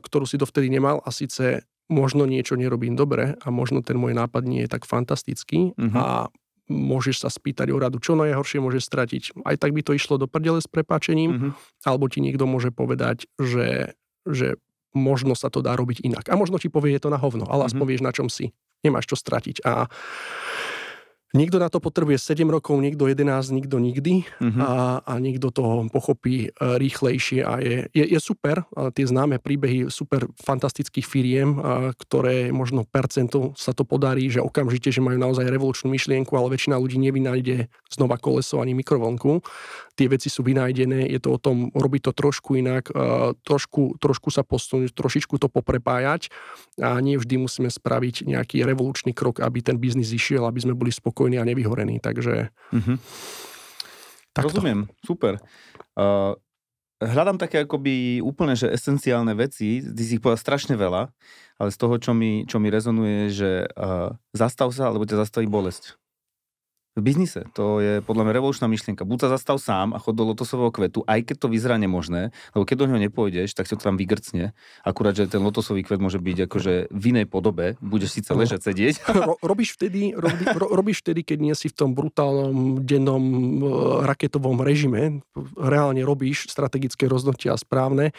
ktorú 0.03 0.25
si 0.27 0.35
dovtedy 0.37 0.67
nemal 0.67 0.99
a 1.05 1.09
síce 1.15 1.63
možno 1.91 2.23
niečo 2.23 2.55
nerobím 2.55 2.95
dobre 2.95 3.35
a 3.43 3.47
možno 3.51 3.83
ten 3.83 3.99
môj 3.99 4.15
nápad 4.15 4.47
nie 4.47 4.63
je 4.63 4.71
tak 4.71 4.87
fantastický 4.87 5.75
uh-huh. 5.75 5.91
a 5.91 6.05
môžeš 6.71 7.27
sa 7.27 7.29
spýtať 7.29 7.75
o 7.75 7.77
radu, 7.77 7.99
čo 7.99 8.15
najhoršie 8.15 8.63
môže 8.63 8.79
stratiť. 8.79 9.43
Aj 9.43 9.59
tak 9.59 9.75
by 9.75 9.83
to 9.83 9.91
išlo 9.91 10.15
do 10.15 10.31
prdele 10.31 10.63
s 10.63 10.71
prepáčením, 10.71 11.31
uh-huh. 11.35 11.51
alebo 11.83 12.07
ti 12.07 12.23
niekto 12.23 12.47
môže 12.47 12.71
povedať, 12.71 13.27
že, 13.35 13.99
že 14.23 14.55
možno 14.95 15.35
sa 15.35 15.51
to 15.51 15.59
dá 15.59 15.75
robiť 15.75 16.07
inak. 16.07 16.31
A 16.31 16.39
možno 16.39 16.55
ti 16.63 16.71
povie, 16.71 16.95
je 16.95 17.03
to 17.03 17.11
na 17.11 17.19
hovno, 17.19 17.43
ale 17.51 17.67
aspoň 17.67 17.83
uh-huh. 17.83 17.91
vieš, 17.91 18.07
na 18.07 18.15
čom 18.15 18.31
si. 18.31 18.55
Nemáš 18.81 19.11
čo 19.11 19.19
stratiť. 19.19 19.67
A 19.67 19.91
Niekto 21.31 21.63
na 21.63 21.71
to 21.71 21.79
potrebuje 21.79 22.19
7 22.19 22.43
rokov, 22.51 22.75
niekto 22.83 23.07
11, 23.07 23.55
nikto 23.55 23.79
nikdy 23.79 24.27
uh-huh. 24.27 24.59
a, 24.59 24.99
a 24.99 25.13
niekto 25.15 25.47
to 25.47 25.87
pochopí 25.87 26.47
e, 26.47 26.75
rýchlejšie 26.75 27.39
a 27.47 27.55
je, 27.63 27.87
je, 27.95 28.03
je 28.03 28.19
super, 28.19 28.67
a 28.75 28.91
tie 28.91 29.07
známe 29.07 29.39
príbehy 29.39 29.87
super 29.87 30.27
fantastických 30.43 31.07
firiem, 31.07 31.55
a, 31.55 31.95
ktoré 31.95 32.51
možno 32.51 32.83
percento 32.83 33.55
sa 33.55 33.71
to 33.71 33.87
podarí, 33.87 34.27
že 34.27 34.43
okamžite, 34.43 34.91
že 34.91 34.99
majú 34.99 35.15
naozaj 35.15 35.47
revolučnú 35.47 35.87
myšlienku, 35.95 36.35
ale 36.35 36.51
väčšina 36.51 36.75
ľudí 36.75 36.99
nevynájde 36.99 37.71
znova 37.87 38.19
koleso 38.19 38.59
ani 38.59 38.75
mikrovlnku. 38.75 39.39
Tie 39.95 40.11
veci 40.11 40.27
sú 40.27 40.43
vynájdené, 40.43 41.07
je 41.15 41.19
to 41.23 41.35
o 41.35 41.39
tom 41.39 41.71
robiť 41.71 42.07
to 42.07 42.27
trošku 42.27 42.59
inak, 42.59 42.91
a, 42.91 43.31
trošku, 43.39 43.95
trošku 44.03 44.35
sa 44.35 44.43
posunúť, 44.43 44.91
trošičku 44.91 45.39
to 45.39 45.47
poprepájať 45.47 46.27
a 46.83 46.99
nie 46.99 47.15
vždy 47.15 47.39
musíme 47.39 47.71
spraviť 47.71 48.27
nejaký 48.27 48.67
revolučný 48.67 49.15
krok, 49.15 49.39
aby 49.39 49.63
ten 49.63 49.79
biznis 49.79 50.11
išiel, 50.11 50.43
aby 50.43 50.59
sme 50.59 50.75
boli 50.75 50.91
spokojní 50.91 51.20
spokojný 51.21 51.37
a 51.37 51.45
nevyhorený, 51.45 52.01
takže... 52.01 52.49
Mm-hmm. 52.73 52.97
Rozumiem, 54.41 54.89
super. 55.05 55.37
Uh, 55.93 56.33
hľadám 56.97 57.37
také 57.37 57.61
akoby 57.61 58.25
úplne, 58.25 58.57
že 58.57 58.73
esenciálne 58.73 59.37
veci, 59.37 59.85
ty 59.85 60.01
si 60.01 60.17
ich 60.17 60.23
povedal 60.23 60.41
strašne 60.41 60.73
veľa, 60.73 61.13
ale 61.61 61.69
z 61.69 61.77
toho, 61.77 62.01
čo 62.01 62.17
mi, 62.17 62.49
čo 62.49 62.57
mi 62.57 62.73
rezonuje, 62.73 63.29
že 63.29 63.69
uh, 63.69 64.17
zastav 64.33 64.73
sa, 64.73 64.89
alebo 64.89 65.05
ťa 65.05 65.21
zastaví 65.21 65.45
bolesť 65.45 66.01
v 66.91 67.01
biznise. 67.01 67.47
To 67.55 67.79
je 67.79 68.03
podľa 68.03 68.27
mňa 68.27 68.33
revolučná 68.35 68.67
myšlienka. 68.67 69.07
Buď 69.07 69.27
sa 69.27 69.39
zastav 69.39 69.57
sám 69.63 69.95
a 69.95 69.99
chod 70.03 70.19
do 70.19 70.27
lotosového 70.27 70.75
kvetu, 70.75 71.07
aj 71.07 71.23
keď 71.23 71.35
to 71.39 71.47
vyzerá 71.47 71.79
nemožné, 71.79 72.35
lebo 72.51 72.67
keď 72.67 72.75
do 72.83 72.85
neho 72.91 72.99
nepôjdeš, 73.07 73.55
tak 73.55 73.71
si 73.71 73.79
to 73.79 73.83
tam 73.87 73.95
vygrcne. 73.95 74.51
Akurát, 74.83 75.15
že 75.15 75.31
ten 75.31 75.39
lotosový 75.39 75.87
kvet 75.87 76.03
môže 76.03 76.19
byť 76.19 76.51
akože 76.51 76.73
v 76.91 77.03
inej 77.15 77.31
podobe, 77.31 77.79
budeš 77.79 78.19
síce 78.19 78.35
ležať, 78.35 78.67
sedieť. 78.67 78.95
Ro, 79.21 79.39
robíš, 79.39 79.79
vtedy, 79.79 80.11
robí, 80.17 80.43
ro, 80.43 80.67
robíš 80.73 81.05
vtedy, 81.05 81.23
keď 81.23 81.37
nie 81.39 81.55
si 81.55 81.71
v 81.71 81.77
tom 81.77 81.95
brutálnom 81.95 82.83
dennom 82.83 83.23
e, 83.23 83.65
raketovom 84.03 84.59
režime, 84.59 85.23
reálne 85.55 86.01
robíš 86.03 86.49
strategické 86.51 87.07
rozhodnutia 87.07 87.55
správne, 87.55 88.11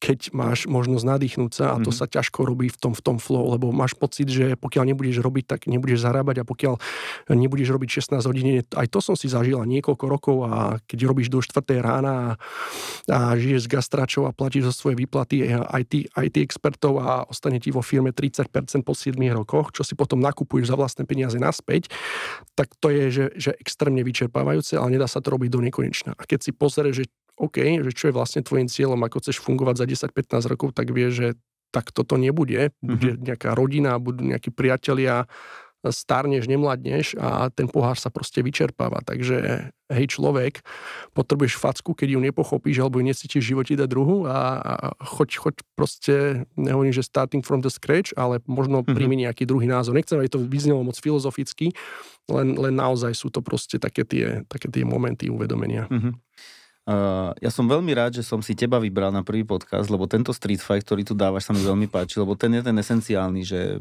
keď 0.00 0.32
máš 0.32 0.64
možnosť 0.64 1.04
nadýchnúť 1.04 1.52
sa 1.52 1.64
a 1.72 1.78
to 1.78 1.92
mm-hmm. 1.92 2.00
sa 2.00 2.08
ťažko 2.08 2.48
robí 2.48 2.72
v 2.72 2.78
tom, 2.80 2.96
v 2.96 3.02
tom 3.04 3.20
flow, 3.20 3.52
lebo 3.52 3.68
máš 3.68 3.92
pocit, 3.92 4.32
že 4.32 4.56
pokiaľ 4.56 4.96
nebudeš 4.96 5.20
robiť, 5.20 5.44
tak 5.44 5.60
nebudeš 5.68 6.00
zarábať 6.00 6.40
a 6.40 6.48
pokiaľ 6.48 6.74
nebudeš 7.36 7.68
robiť 7.68 8.16
16 8.16 8.24
hodín, 8.24 8.64
aj 8.64 8.88
to 8.88 8.98
som 9.04 9.12
si 9.12 9.28
zažila 9.28 9.68
niekoľko 9.68 10.04
rokov 10.08 10.36
a 10.48 10.80
keď 10.88 10.98
robíš 11.04 11.28
do 11.28 11.44
4. 11.44 11.60
rána 11.84 12.12
a, 12.16 12.28
a 13.12 13.18
žiješ 13.36 13.68
z 13.68 13.72
gastračov 13.76 14.24
a 14.24 14.32
platíš 14.32 14.72
za 14.72 14.74
svoje 14.74 14.96
výplaty 14.96 15.44
IT, 15.52 16.08
IT 16.16 16.36
expertov 16.40 16.96
a 17.04 17.28
ostane 17.28 17.60
ti 17.60 17.68
vo 17.68 17.84
firme 17.84 18.16
30% 18.16 18.48
po 18.80 18.96
7 18.96 19.20
rokoch, 19.36 19.76
čo 19.76 19.84
si 19.84 19.92
potom 19.92 20.16
nakupuješ 20.24 20.72
za 20.72 20.80
vlastné 20.80 21.04
peniaze 21.04 21.36
naspäť, 21.36 21.92
tak 22.56 22.72
to 22.80 22.88
je, 22.88 23.04
že, 23.12 23.24
že 23.36 23.50
extrémne 23.60 24.00
vyčerpávajúce, 24.00 24.80
ale 24.80 24.96
nedá 24.96 25.04
sa 25.04 25.20
to 25.20 25.28
robiť 25.28 25.52
do 25.52 25.60
nekonečna. 25.60 26.16
A 26.16 26.24
keď 26.24 26.48
si 26.48 26.50
pozrieš, 26.56 27.04
že 27.04 27.12
OK, 27.40 27.80
že 27.80 27.92
čo 27.96 28.12
je 28.12 28.16
vlastne 28.16 28.44
tvojim 28.44 28.68
cieľom, 28.68 29.00
ako 29.00 29.24
chceš 29.24 29.40
fungovať 29.40 29.80
za 29.80 29.86
10-15 30.12 30.52
rokov, 30.52 30.76
tak 30.76 30.92
vie, 30.92 31.08
že 31.08 31.40
tak 31.72 31.88
toto 31.94 32.20
nebude. 32.20 32.74
Bude 32.84 33.16
mm-hmm. 33.16 33.26
nejaká 33.32 33.56
rodina, 33.56 33.96
budú 33.96 34.26
nejakí 34.26 34.52
priatelia, 34.52 35.24
starneš, 35.88 36.44
nemladneš 36.44 37.16
a 37.16 37.48
ten 37.48 37.64
pohár 37.64 37.96
sa 37.96 38.12
proste 38.12 38.44
vyčerpáva. 38.44 39.00
Takže 39.00 39.72
hej 39.72 40.06
človek, 40.12 40.60
potrebuješ 41.16 41.56
facku, 41.56 41.96
keď 41.96 42.12
ju 42.12 42.20
nepochopíš 42.20 42.84
alebo 42.84 43.00
ju 43.00 43.08
necítiš 43.08 43.40
v 43.40 43.50
živote 43.56 43.72
dať 43.80 43.88
druhu 43.88 44.28
a, 44.28 44.60
a 44.60 44.72
choď, 45.00 45.40
choď 45.40 45.54
proste, 45.72 46.44
nehovorím, 46.60 46.92
že 46.92 47.08
starting 47.08 47.40
from 47.40 47.64
the 47.64 47.72
scratch, 47.72 48.12
ale 48.20 48.44
možno 48.44 48.84
mm-hmm. 48.84 48.92
príjmi 48.92 49.16
nejaký 49.24 49.48
druhý 49.48 49.64
názor. 49.64 49.96
Nechcem, 49.96 50.20
aby 50.20 50.28
to 50.28 50.44
vyznelo 50.44 50.84
moc 50.84 51.00
filozoficky, 51.00 51.72
len, 52.28 52.60
len 52.60 52.76
naozaj 52.76 53.16
sú 53.16 53.32
to 53.32 53.40
proste 53.40 53.80
také 53.80 54.04
tie, 54.04 54.44
také 54.52 54.68
tie 54.68 54.84
momenty 54.84 55.32
uvedomenia. 55.32 55.88
Mm-hmm. 55.88 56.12
Uh, 56.88 57.36
ja 57.44 57.52
som 57.52 57.68
veľmi 57.68 57.92
rád, 57.92 58.16
že 58.16 58.24
som 58.24 58.40
si 58.40 58.56
teba 58.56 58.80
vybral 58.80 59.12
na 59.12 59.20
prvý 59.20 59.44
podcast, 59.44 59.92
lebo 59.92 60.08
tento 60.08 60.32
street 60.32 60.64
fight, 60.64 60.80
ktorý 60.80 61.04
tu 61.04 61.12
dávaš, 61.12 61.46
sa 61.46 61.52
mi 61.52 61.60
veľmi 61.60 61.86
páči, 61.92 62.16
lebo 62.16 62.32
ten 62.34 62.56
je 62.56 62.64
ten 62.64 62.72
esenciálny, 62.72 63.42
že 63.44 63.76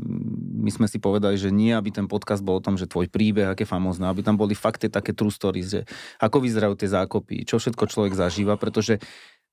my 0.60 0.68
sme 0.68 0.86
si 0.86 1.00
povedali, 1.00 1.40
že 1.40 1.48
nie, 1.48 1.72
aby 1.72 1.96
ten 1.96 2.12
podcast 2.12 2.44
bol 2.44 2.60
o 2.60 2.64
tom, 2.64 2.76
že 2.76 2.92
tvoj 2.92 3.08
príbeh, 3.08 3.48
aké 3.48 3.64
famózne, 3.64 4.12
aby 4.12 4.20
tam 4.20 4.36
boli 4.36 4.52
fakty 4.52 4.92
také 4.92 5.16
true 5.16 5.32
stories, 5.32 5.72
že 5.72 5.82
ako 6.20 6.44
vyzerajú 6.44 6.76
tie 6.76 6.92
zákopy, 6.92 7.48
čo 7.48 7.56
všetko 7.56 7.88
človek 7.88 8.14
zažíva, 8.20 8.60
pretože 8.60 9.00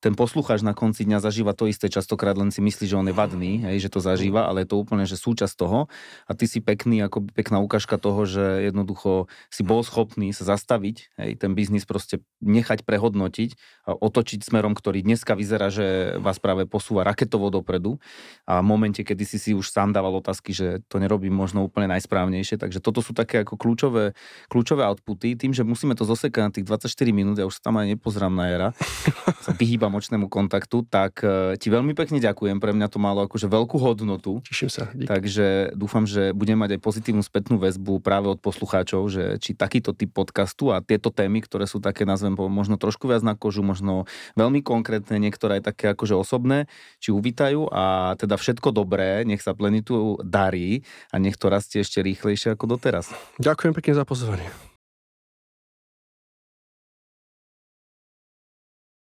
ten 0.04 0.12
poslucháč 0.12 0.60
na 0.60 0.76
konci 0.76 1.08
dňa 1.08 1.24
zažíva 1.24 1.56
to 1.56 1.64
isté, 1.66 1.88
častokrát 1.88 2.36
len 2.36 2.52
si 2.52 2.60
myslí, 2.60 2.84
že 2.84 2.98
on 3.00 3.08
je 3.08 3.16
vadný, 3.16 3.64
hej, 3.64 3.88
že 3.88 3.92
to 3.92 4.04
zažíva, 4.04 4.44
ale 4.44 4.62
je 4.62 4.68
to 4.68 4.76
úplne 4.76 5.08
že 5.08 5.16
súčasť 5.16 5.54
toho. 5.56 5.88
A 6.28 6.32
ty 6.36 6.44
si 6.44 6.60
pekný, 6.60 7.00
ako 7.00 7.24
pekná 7.32 7.64
ukážka 7.64 7.96
toho, 7.96 8.28
že 8.28 8.68
jednoducho 8.68 9.32
si 9.48 9.64
bol 9.64 9.80
schopný 9.80 10.36
sa 10.36 10.44
zastaviť, 10.44 11.16
hej, 11.16 11.30
ten 11.40 11.56
biznis 11.56 11.88
proste 11.88 12.20
nechať 12.44 12.84
prehodnotiť 12.84 13.56
a 13.88 13.96
otočiť 13.96 14.44
smerom, 14.44 14.76
ktorý 14.76 15.00
dneska 15.00 15.32
vyzerá, 15.32 15.72
že 15.72 16.20
vás 16.20 16.36
práve 16.36 16.68
posúva 16.68 17.00
raketovo 17.00 17.48
dopredu. 17.48 17.96
A 18.44 18.60
v 18.60 18.68
momente, 18.68 19.00
kedy 19.00 19.24
si 19.24 19.38
si 19.40 19.50
už 19.56 19.72
sám 19.72 19.96
dával 19.96 20.20
otázky, 20.20 20.52
že 20.52 20.84
to 20.92 21.00
nerobím 21.00 21.32
možno 21.32 21.64
úplne 21.64 21.88
najsprávnejšie, 21.96 22.60
takže 22.60 22.84
toto 22.84 23.00
sú 23.00 23.16
také 23.16 23.42
ako 23.42 23.56
kľúčové, 23.56 24.12
kľúčové 24.52 24.84
outputy, 24.84 25.40
tým, 25.40 25.56
že 25.56 25.64
musíme 25.64 25.96
to 25.96 26.04
zosekať 26.04 26.42
na 26.42 26.52
tých 26.52 26.66
24 26.68 26.92
minút, 27.16 27.40
ja 27.40 27.48
už 27.48 27.58
sa 27.58 27.72
tam 27.72 27.80
aj 27.80 27.96
nepozrám 27.96 28.34
na 28.34 28.46
era, 28.52 28.68
sa 29.46 29.56
vyhýbam 29.86 30.02
očnému 30.02 30.26
kontaktu, 30.26 30.82
tak 30.90 31.22
e, 31.22 31.54
ti 31.62 31.70
veľmi 31.70 31.94
pekne 31.94 32.18
ďakujem, 32.18 32.58
pre 32.58 32.74
mňa 32.74 32.90
to 32.90 32.98
malo 32.98 33.22
akože 33.30 33.46
veľkú 33.46 33.78
hodnotu. 33.78 34.42
Teším 34.42 34.66
sa. 34.66 34.90
Dík. 34.90 35.06
Takže 35.06 35.78
dúfam, 35.78 36.02
že 36.10 36.34
budem 36.34 36.58
mať 36.58 36.76
aj 36.76 36.80
pozitívnu 36.82 37.22
spätnú 37.22 37.62
väzbu 37.62 38.02
práve 38.02 38.26
od 38.26 38.42
poslucháčov, 38.42 39.06
že 39.06 39.38
či 39.38 39.54
takýto 39.54 39.94
typ 39.94 40.10
podcastu 40.10 40.74
a 40.74 40.82
tieto 40.82 41.14
témy, 41.14 41.38
ktoré 41.46 41.70
sú 41.70 41.78
také, 41.78 42.02
nazvem 42.02 42.34
možno 42.34 42.74
trošku 42.74 43.06
viac 43.06 43.22
na 43.22 43.38
kožu, 43.38 43.62
možno 43.62 44.10
veľmi 44.34 44.66
konkrétne, 44.66 45.22
niektoré 45.22 45.62
aj 45.62 45.70
také 45.70 45.94
akože 45.94 46.18
osobné, 46.18 46.66
či 46.98 47.14
uvítajú 47.14 47.70
a 47.70 48.16
teda 48.18 48.34
všetko 48.34 48.74
dobré, 48.74 49.22
nech 49.22 49.44
sa 49.44 49.54
plenitu 49.54 50.18
darí 50.26 50.82
a 51.14 51.22
nech 51.22 51.38
to 51.38 51.46
rastie 51.46 51.86
ešte 51.86 52.02
rýchlejšie 52.02 52.58
ako 52.58 52.74
doteraz. 52.74 53.14
Ďakujem 53.38 53.72
pekne 53.78 53.92
za 53.94 54.02
pozvanie. 54.02 54.50